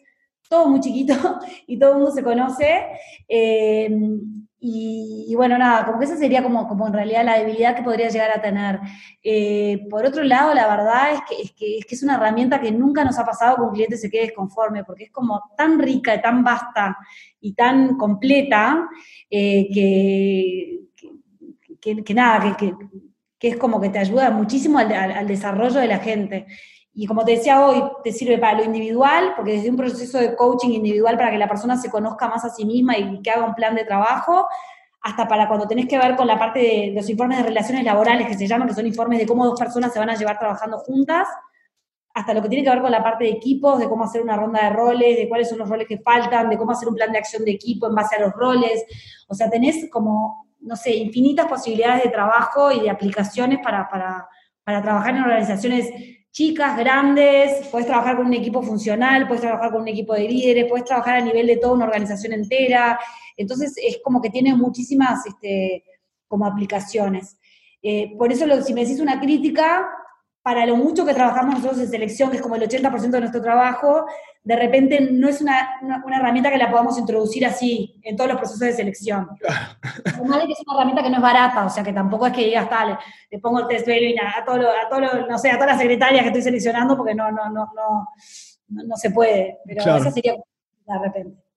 [0.48, 1.14] todo muy chiquito
[1.66, 2.86] y todo el mundo se conoce.
[3.28, 3.90] Eh,
[4.60, 8.08] y, bueno, nada, como que esa sería como, como en realidad la debilidad que podría
[8.08, 8.80] llegar a tener.
[9.22, 12.60] Eh, por otro lado, la verdad es que, es que, es que es una herramienta
[12.60, 15.78] que nunca nos ha pasado que un cliente se quede desconforme, porque es como tan
[15.78, 16.98] rica y tan vasta
[17.40, 18.88] y tan completa
[19.30, 20.80] eh, que,
[21.80, 22.74] que, nada, que,
[23.40, 26.46] es como que te ayuda muchísimo al desarrollo de la gente.
[27.00, 30.34] Y como te decía hoy, te sirve para lo individual, porque desde un proceso de
[30.34, 33.44] coaching individual para que la persona se conozca más a sí misma y que haga
[33.44, 34.48] un plan de trabajo,
[35.02, 38.26] hasta para cuando tenés que ver con la parte de los informes de relaciones laborales
[38.26, 40.78] que se llaman, que son informes de cómo dos personas se van a llevar trabajando
[40.78, 41.28] juntas,
[42.14, 44.34] hasta lo que tiene que ver con la parte de equipos, de cómo hacer una
[44.34, 47.12] ronda de roles, de cuáles son los roles que faltan, de cómo hacer un plan
[47.12, 48.84] de acción de equipo en base a los roles.
[49.28, 54.28] O sea, tenés como, no sé, infinitas posibilidades de trabajo y de aplicaciones para, para,
[54.64, 59.82] para trabajar en organizaciones chicas, grandes, puedes trabajar con un equipo funcional, puedes trabajar con
[59.82, 62.98] un equipo de líderes, puedes trabajar a nivel de toda una organización entera.
[63.36, 65.84] Entonces es como que tiene muchísimas este,
[66.26, 67.38] como aplicaciones.
[67.82, 69.88] Eh, por eso si me decís una crítica,
[70.42, 73.42] para lo mucho que trabajamos nosotros en selección, que es como el 80% de nuestro
[73.42, 74.06] trabajo,
[74.42, 75.78] de repente no es una,
[76.10, 79.28] herramienta que la podamos introducir así en todos los procesos de selección.
[80.04, 82.32] Además de que es una herramienta que no es barata, o sea que tampoco es
[82.32, 82.98] que digas, tal,
[83.30, 86.22] le, pongo el test Belvin a, todo a, todo no sé, a todas las secretarias
[86.22, 88.08] que estoy seleccionando porque no, no, no, no,
[88.68, 91.47] no, se puede, pero esa sería de repente.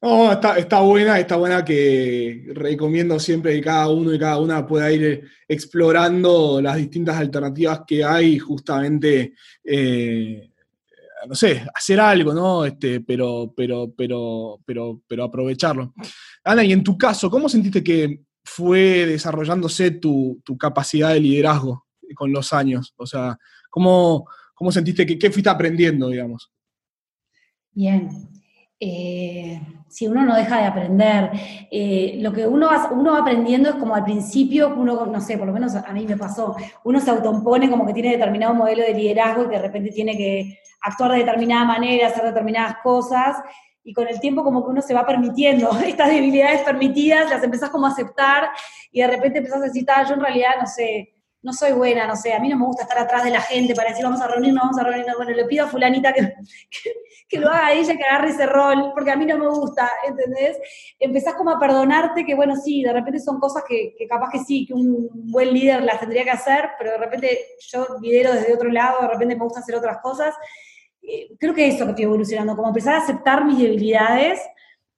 [0.00, 4.66] No, está, está, buena, está buena que recomiendo siempre que cada uno y cada una
[4.66, 10.50] pueda ir explorando las distintas alternativas que hay, justamente, eh,
[11.28, 12.64] no sé, hacer algo, ¿no?
[12.64, 15.94] Este, pero, pero, pero, pero, pero aprovecharlo.
[16.42, 21.86] Ana, y en tu caso, ¿cómo sentiste que fue desarrollándose tu, capacidad de liderazgo
[22.16, 22.92] con los años?
[22.96, 23.38] O sea,
[23.70, 26.50] ¿cómo, cómo sentiste que qué fuiste aprendiendo, digamos?
[27.70, 28.31] Bien,
[28.84, 31.30] eh, si uno no deja de aprender,
[31.70, 35.46] eh, lo que uno va, uno aprendiendo es como al principio, uno, no sé, por
[35.46, 38.92] lo menos a mí me pasó, uno se autoimpone como que tiene determinado modelo de
[38.92, 43.36] liderazgo y que de repente tiene que actuar de determinada manera, hacer determinadas cosas,
[43.84, 47.70] y con el tiempo como que uno se va permitiendo estas debilidades permitidas, las empezás
[47.70, 48.50] como a aceptar,
[48.90, 52.06] y de repente empezás a decir, ah, yo en realidad, no sé, no soy buena,
[52.06, 54.20] no sé, a mí no me gusta estar atrás de la gente para decir vamos
[54.20, 56.34] a reunirnos, vamos a reunirnos, bueno, le pido a fulanita que,
[57.28, 60.56] que, lo haga ella, que agarre ese rol, porque a mí no me gusta, ¿entendés?
[61.00, 64.38] Empezás como a perdonarte que, bueno, sí, de repente son cosas que, que capaz que
[64.38, 68.54] sí, que un buen líder las tendría que hacer, pero de repente yo lidero desde
[68.54, 70.34] otro lado, de repente me gusta hacer otras cosas.
[71.02, 74.40] Eh, creo que eso que estoy evolucionando, como empezar a aceptar mis debilidades,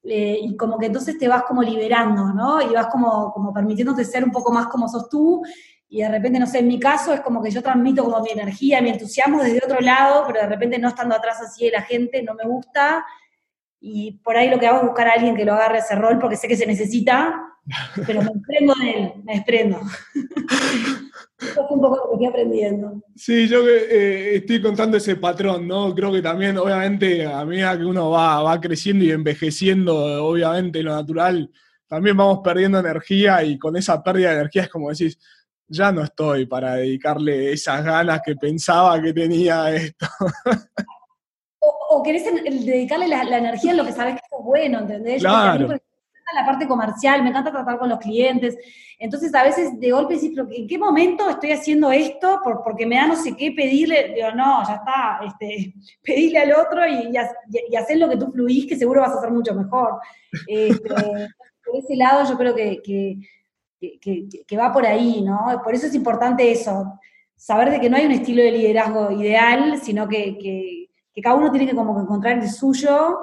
[0.03, 2.61] eh, y como que entonces te vas como liberando, ¿no?
[2.61, 5.41] Y vas como, como permitiéndote ser un poco más como sos tú
[5.87, 8.31] y de repente, no sé, en mi caso es como que yo transmito como mi
[8.31, 11.83] energía, mi entusiasmo desde otro lado, pero de repente no estando atrás así de la
[11.83, 13.05] gente, no me gusta.
[13.79, 16.17] Y por ahí lo que hago es buscar a alguien que lo agarre ese rol
[16.19, 17.35] porque sé que se necesita,
[18.07, 19.79] pero me desprendo de él, me desprendo.
[21.37, 23.03] Eso es un poco lo que estoy aprendiendo.
[23.15, 25.93] Sí, yo eh, estoy contando ese patrón, ¿no?
[25.93, 30.93] Creo que también, obviamente, a medida que uno va, va creciendo y envejeciendo, obviamente, lo
[30.93, 31.51] natural,
[31.87, 35.19] también vamos perdiendo energía y con esa pérdida de energía es como decís,
[35.67, 40.05] ya no estoy para dedicarle esas ganas que pensaba que tenía a esto.
[41.59, 45.21] O, querés dedicarle la, energía en lo que sabes que es bueno, ¿entendés?
[45.21, 45.67] Claro.
[45.67, 48.57] me encanta la parte comercial, me encanta tratar con los clientes.
[48.99, 52.39] Entonces, a veces de golpe decís, ¿en qué momento estoy haciendo esto?
[52.43, 54.13] Por, porque me da no sé qué pedirle.
[54.13, 57.11] Digo, no, ya está, este, pedirle al otro y,
[57.69, 59.99] y, hacer lo que tú fluís, que seguro vas a hacer mucho mejor.
[60.47, 60.89] Este,
[61.65, 63.17] por ese lado, yo creo que que,
[64.57, 65.61] va por ahí, ¿no?
[65.63, 66.99] Por eso es importante eso,
[67.35, 70.89] saber de que no hay un estilo de liderazgo ideal, sino que,
[71.23, 73.19] cada uno tiene que como encontrar el suyo.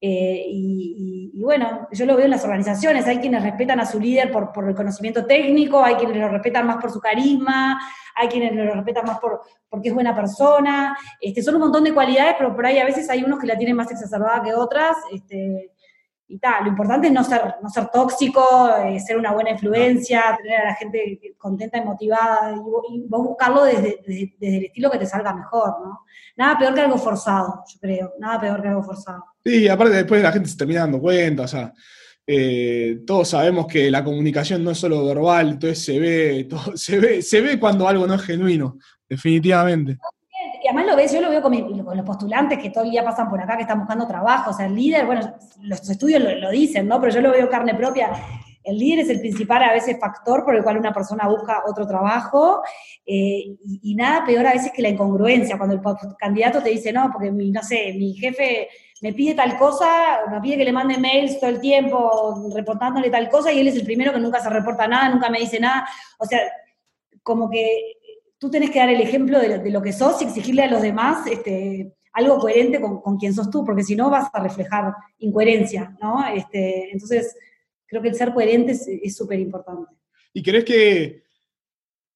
[0.00, 4.30] Eh, y, bueno, yo lo veo en las organizaciones, hay quienes respetan a su líder
[4.30, 7.78] por, por el conocimiento técnico, hay quienes lo respetan más por su carisma,
[8.14, 11.92] hay quienes lo respetan más por, porque es buena persona, este, son un montón de
[11.92, 14.96] cualidades, pero por ahí a veces hay unos que la tienen más exacerbada que otras,
[15.12, 15.72] este,
[16.28, 16.64] y tal.
[16.64, 20.64] Lo importante es no ser, no ser tóxico, eh, ser una buena influencia, tener a
[20.66, 24.00] la gente contenta y motivada, y, vos buscarlo desde,
[24.40, 26.00] el estilo que te salga mejor, ¿no?
[26.36, 29.24] Nada peor que algo forzado, yo creo, nada peor que algo forzado.
[29.44, 31.72] Sí, aparte después la gente se termina dando cuenta, o sea,
[32.26, 36.98] eh, todos sabemos que la comunicación no es solo verbal, entonces se ve, todo, se
[36.98, 39.98] ve, se ve cuando algo no es genuino, definitivamente
[40.64, 41.52] y además lo ves, yo lo veo con,
[41.94, 44.64] los postulantes que todo el día pasan por acá, que están buscando trabajo, o sea,
[44.64, 46.98] el líder, bueno, los estudios lo, dicen, ¿no?
[47.02, 48.10] Pero yo lo veo carne propia.
[48.62, 51.86] El líder es el principal a veces factor por el cual una persona busca otro
[51.86, 52.62] trabajo
[53.04, 55.82] eh, y, nada peor a veces que la incongruencia, cuando el
[56.18, 58.68] candidato te dice, no, porque mi, no sé, mi jefe
[59.02, 63.28] me pide tal cosa, me pide que le mande mails todo el tiempo reportándole tal
[63.28, 65.86] cosa y él es el primero que nunca se reporta nada, nunca me dice nada.
[66.18, 66.40] O sea,
[67.22, 67.98] como que
[68.44, 71.26] tú tenés que dar el ejemplo de, lo que sos y exigirle a los demás
[71.26, 75.96] este, algo coherente con, con quien sos tú, porque si no vas a reflejar incoherencia,
[75.98, 76.22] ¿no?
[76.28, 77.34] Este, entonces,
[77.86, 79.94] creo que el ser coherente es súper importante.
[80.34, 81.24] ¿Y crees que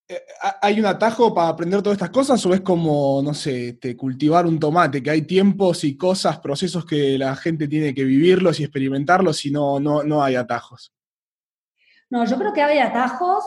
[0.06, 0.22] eh,
[0.60, 4.58] hay un atajo para aprender todas estas cosas o es como, no sé, cultivar un
[4.58, 9.46] tomate, que hay tiempos y cosas, procesos que la gente tiene que vivirlos y experimentarlos
[9.46, 10.92] y no, no, no hay atajos?
[12.10, 13.44] No, yo creo que hay atajos.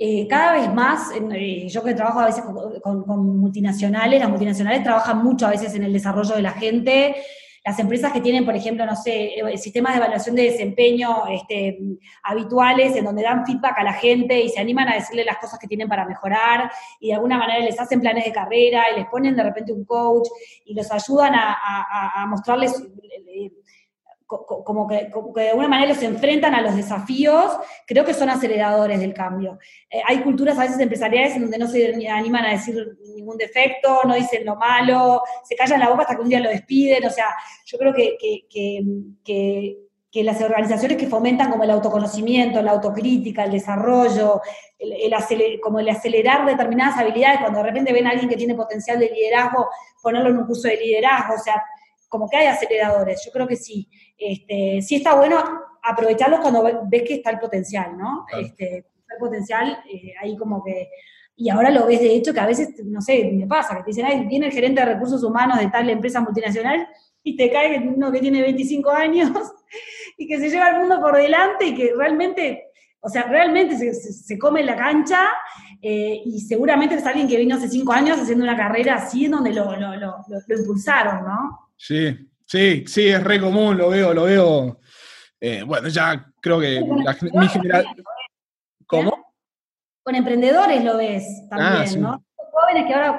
[0.00, 2.44] Eh, cada vez más, eh, yo que trabajo a veces
[2.82, 7.16] con, multinacionales, las multinacionales trabajan mucho a veces en el desarrollo de la gente.
[7.64, 11.78] Las empresas que tienen, por ejemplo, no sé, eh, sistemas de evaluación de desempeño este,
[12.22, 15.58] habituales, en donde dan feedback a la gente y se animan a decirle las cosas
[15.58, 16.70] que tienen para mejorar,
[17.00, 19.84] y de alguna manera les hacen planes de carrera y les ponen de repente un
[19.84, 20.28] coach
[20.64, 22.80] y los ayudan a mostrarles
[24.28, 27.56] como que, de alguna manera los enfrentan a los desafíos,
[27.86, 29.58] creo que son aceleradores del cambio.
[29.88, 34.00] Eh, hay culturas a veces empresariales en donde no se animan a decir ningún defecto,
[34.04, 37.10] no dicen lo malo, se callan la boca hasta que un día lo despiden, o
[37.10, 37.28] sea,
[37.64, 38.18] yo creo que,
[39.24, 39.76] que,
[40.24, 44.42] las organizaciones que fomentan como el autoconocimiento, la autocrítica, el desarrollo,
[44.76, 48.98] el, como el acelerar determinadas habilidades, cuando de repente ven a alguien que tiene potencial
[48.98, 49.68] de liderazgo,
[50.02, 51.62] ponerlo en un curso de liderazgo, o sea,
[52.08, 53.88] como que hay aceleradores, yo creo que sí.
[54.16, 55.38] Este, sí está bueno
[55.82, 58.26] aprovecharlos cuando ves que está el potencial, ¿no?
[58.40, 60.88] Este, el potencial, eh, ahí como que...
[61.40, 63.90] Y ahora lo ves de hecho que a veces, no sé, me pasa, que te
[63.90, 66.88] dicen, Ay, viene el gerente de recursos humanos de tal empresa multinacional
[67.22, 69.30] y te cae uno que tiene 25 años
[70.18, 74.36] y que se lleva el mundo por delante y que realmente, o sea, realmente se,
[74.36, 75.28] come la cancha
[75.80, 79.30] eh, y seguramente es alguien que vino hace 5 años haciendo una carrera así en
[79.30, 81.67] donde lo, lo, lo, lo impulsaron, ¿no?
[81.78, 84.80] Sí, sí, sí, es re común, lo veo, lo veo.
[85.40, 87.86] Eh, bueno, ya creo que la, mi general...
[88.86, 89.34] ¿Cómo?
[90.02, 92.24] Con emprendedores lo ves también, ah, ¿no?
[92.50, 93.16] Jóvenes que ahora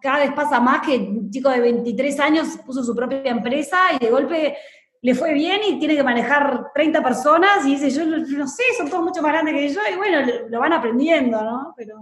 [0.00, 3.98] cada, vez pasa más que un chico de 23 años puso su propia empresa y
[3.98, 4.56] de golpe
[5.02, 8.88] le fue bien y tiene que manejar 30 personas y dice, yo no sé, son
[8.88, 11.74] todos mucho más grandes que yo y bueno, lo van aprendiendo, ¿no?
[11.76, 11.96] Pero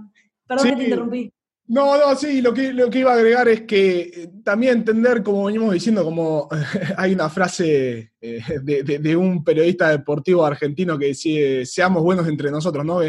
[0.47, 1.33] Perdón que te interrumpí.
[1.69, 5.23] No, no, sí, lo que, lo que iba a agregar es que eh, también entender,
[5.25, 6.49] como venimos diciendo, como
[6.97, 12.85] hay una frase eh, de, un periodista deportivo argentino que dice, seamos buenos entre nosotros,
[12.85, 13.01] ¿no?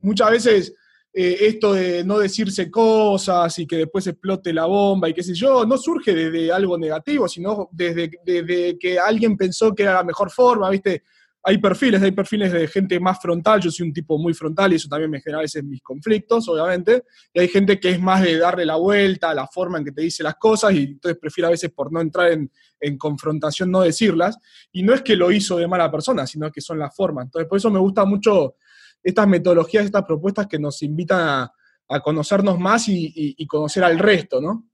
[0.00, 0.74] muchas veces
[1.12, 5.32] eh, esto de no decirse cosas y que después explote la bomba y qué sé
[5.32, 10.04] yo, no surge desde algo negativo, sino desde, desde que alguien pensó que era la
[10.04, 11.02] mejor forma, ¿viste?
[11.46, 14.76] Hay perfiles, hay perfiles de gente más frontal, yo soy un tipo muy frontal y
[14.76, 18.22] eso también me genera a veces mis conflictos, obviamente, y hay gente que es más
[18.22, 21.18] de darle la vuelta a la forma en que te dice las cosas y entonces
[21.20, 22.50] prefiero a veces por no entrar en,
[22.98, 24.38] confrontación no decirlas,
[24.72, 27.26] y no es que lo hizo de mala persona, sino que son las formas.
[27.26, 28.56] Entonces por eso me gusta mucho
[29.02, 31.50] estas metodologías, estas propuestas que nos invitan
[31.88, 34.68] a, conocernos más y, conocer al resto, ¿no?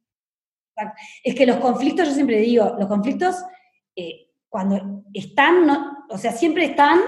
[1.22, 3.36] Es que los conflictos, yo siempre digo, los conflictos...
[3.96, 5.70] Eh, cuando están,
[6.11, 6.98] o sea, siempre están,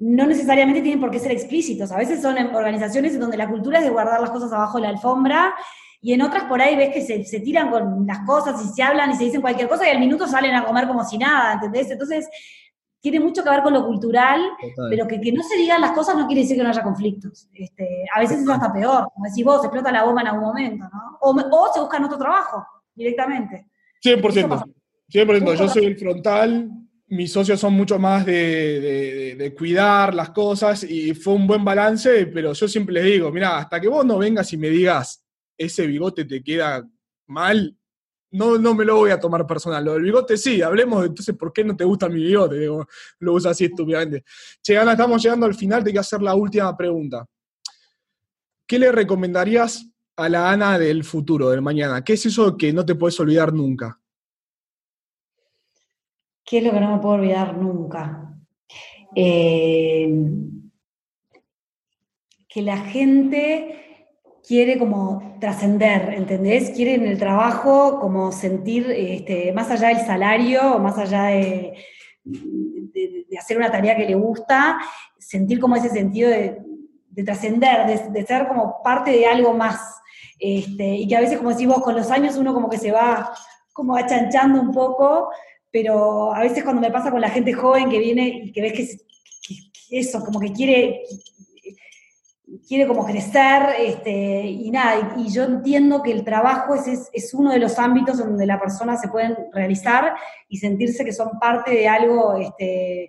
[0.00, 1.92] no necesariamente tienen por qué ser explícitos.
[1.92, 4.78] A veces son en organizaciones en donde la cultura es de guardar las cosas abajo
[4.78, 5.54] de la alfombra
[6.00, 9.10] y en otras por ahí ves que se, tiran con las cosas y se hablan
[9.10, 11.90] y se dicen cualquier cosa y al minuto salen a comer como si nada, ¿entendés?
[11.90, 12.28] Entonces,
[13.00, 14.40] tiene mucho que ver con lo cultural,
[14.90, 17.48] pero que, que, no se digan las cosas no quiere decir que no haya conflictos.
[17.52, 20.84] Este, a veces es hasta peor, como decís vos, explota la bomba en algún momento,
[20.92, 21.18] ¿no?
[21.20, 22.64] O, o se buscan otro trabajo
[22.94, 23.66] directamente.
[24.02, 24.64] 100%.
[25.10, 26.70] 100%, yo soy el frontal,
[27.10, 32.52] mis socios son mucho más de, cuidar las cosas y fue un buen balance, pero
[32.52, 35.24] yo siempre les digo, mira, hasta que vos no vengas y me digas,
[35.56, 36.86] ese bigote te queda
[37.26, 37.76] mal,
[38.30, 39.84] no, no me lo voy a tomar personal.
[39.84, 42.68] Lo del bigote sí, hablemos entonces por qué no te gusta mi bigote,
[43.20, 44.24] lo uso así estúpidamente.
[44.62, 47.26] Che, Ana, estamos llegando al final, te quiero hacer la última pregunta.
[48.66, 52.04] ¿Qué le recomendarías a la Ana del futuro, del mañana?
[52.04, 53.98] ¿Qué es eso que no te puedes olvidar nunca?
[56.48, 58.34] ¿Qué es lo que no me puedo olvidar nunca?
[59.14, 60.08] Eh,
[62.48, 63.78] que la gente
[64.46, 66.70] quiere como trascender, ¿entendés?
[66.70, 71.74] Quiere en el trabajo como sentir, este, más allá del salario, más allá de,
[73.38, 74.78] hacer una tarea que le gusta,
[75.18, 76.56] sentir como ese sentido de,
[77.26, 80.00] trascender, de, ser como parte de algo más.
[80.38, 82.90] Este, y que a veces, como decís vos, con los años uno como que se
[82.90, 83.34] va
[83.74, 85.28] como achanchando un poco,
[85.70, 88.72] pero a veces cuando me pasa con la gente joven que viene y que ves
[88.72, 88.88] que,
[89.90, 91.02] eso, como que quiere,
[92.66, 97.52] quiere como crecer, este, y nada, y, yo entiendo que el trabajo es, es, uno
[97.52, 100.14] de los ámbitos donde la persona se pueden realizar
[100.48, 103.08] y sentirse que son parte de algo este,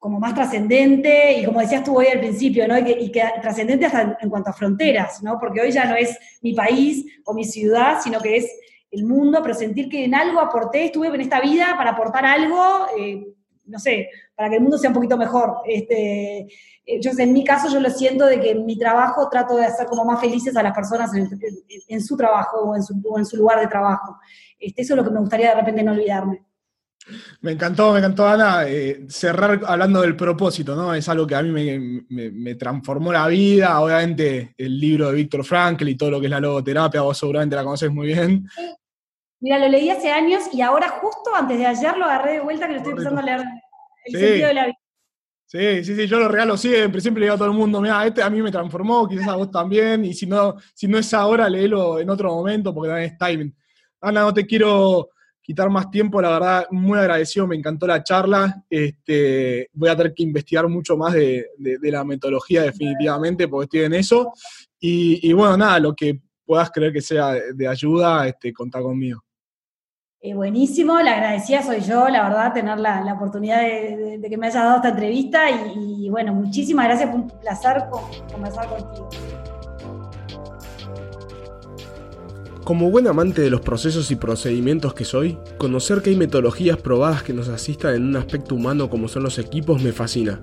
[0.00, 2.78] como más trascendente, y como decías tú hoy al principio, ¿no?
[2.78, 5.38] y que, trascendente hasta en cuanto a fronteras, ¿no?
[5.38, 8.50] porque hoy ya no es mi país o mi ciudad, sino que es
[8.90, 12.86] el mundo, pero sentir que en algo aporté, estuve en esta vida para aportar algo,
[12.98, 13.26] eh,
[13.66, 15.58] no sé, para que el mundo sea un poquito mejor.
[15.64, 16.38] Este,
[16.84, 19.66] eh, yo, en mi caso yo lo siento de que en mi trabajo trato de
[19.66, 22.76] hacer como más felices a las personas en, su trabajo o
[23.18, 24.18] en su, lugar de trabajo.
[24.58, 26.44] Este, eso es lo que me gustaría de repente no olvidarme.
[27.40, 30.94] Me encantó, me encantó, Ana, eh, cerrar hablando del propósito, ¿no?
[30.94, 33.80] Es algo que a mí me, me, transformó la vida.
[33.80, 37.56] Obviamente, el libro de Víctor Frankl y todo lo que es la logoterapia, vos seguramente
[37.56, 38.46] la conoces muy bien.
[39.40, 42.66] Mira, lo leí hace años y ahora justo antes de ayer lo agarré de vuelta
[42.66, 43.40] que lo estoy empezando a leer.
[44.04, 44.78] El sentido de la vida.
[45.46, 48.06] Sí, sí, sí, yo lo regalo siempre, siempre le digo a todo el mundo, mira,
[48.06, 51.12] este a mí me transformó, quizás a vos también, y si no, si no es
[51.12, 53.56] ahora, léelo en otro momento, porque también es timing.
[54.00, 55.08] Ana, no te quiero
[55.50, 58.62] quitar más tiempo, la verdad, muy agradecido, me encantó la charla.
[58.70, 63.94] Este, voy a tener que investigar mucho más de, la metodología definitivamente, porque estoy en
[63.94, 64.32] eso.
[64.78, 69.24] Y, y, bueno, nada, lo que puedas creer que sea de, ayuda, este, contá conmigo.
[70.20, 74.62] Eh, buenísimo, la agradecida soy yo, la verdad, tener la, oportunidad de, que me hayas
[74.62, 77.82] dado esta entrevista y, bueno, muchísimas gracias, fue un placer
[78.30, 79.39] conversar contigo.
[82.64, 87.22] Como buen amante de los procesos y procedimientos que soy, conocer que hay metodologías probadas
[87.22, 90.40] que nos asistan en un aspecto humano como son los equipos me fascina.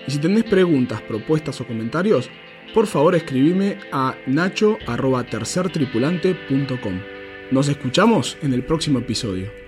[0.07, 2.31] Y si tenés preguntas, propuestas o comentarios,
[2.75, 7.01] por favor escribime a nacho.tercertripulante.com.
[7.51, 9.68] Nos escuchamos en el próximo episodio.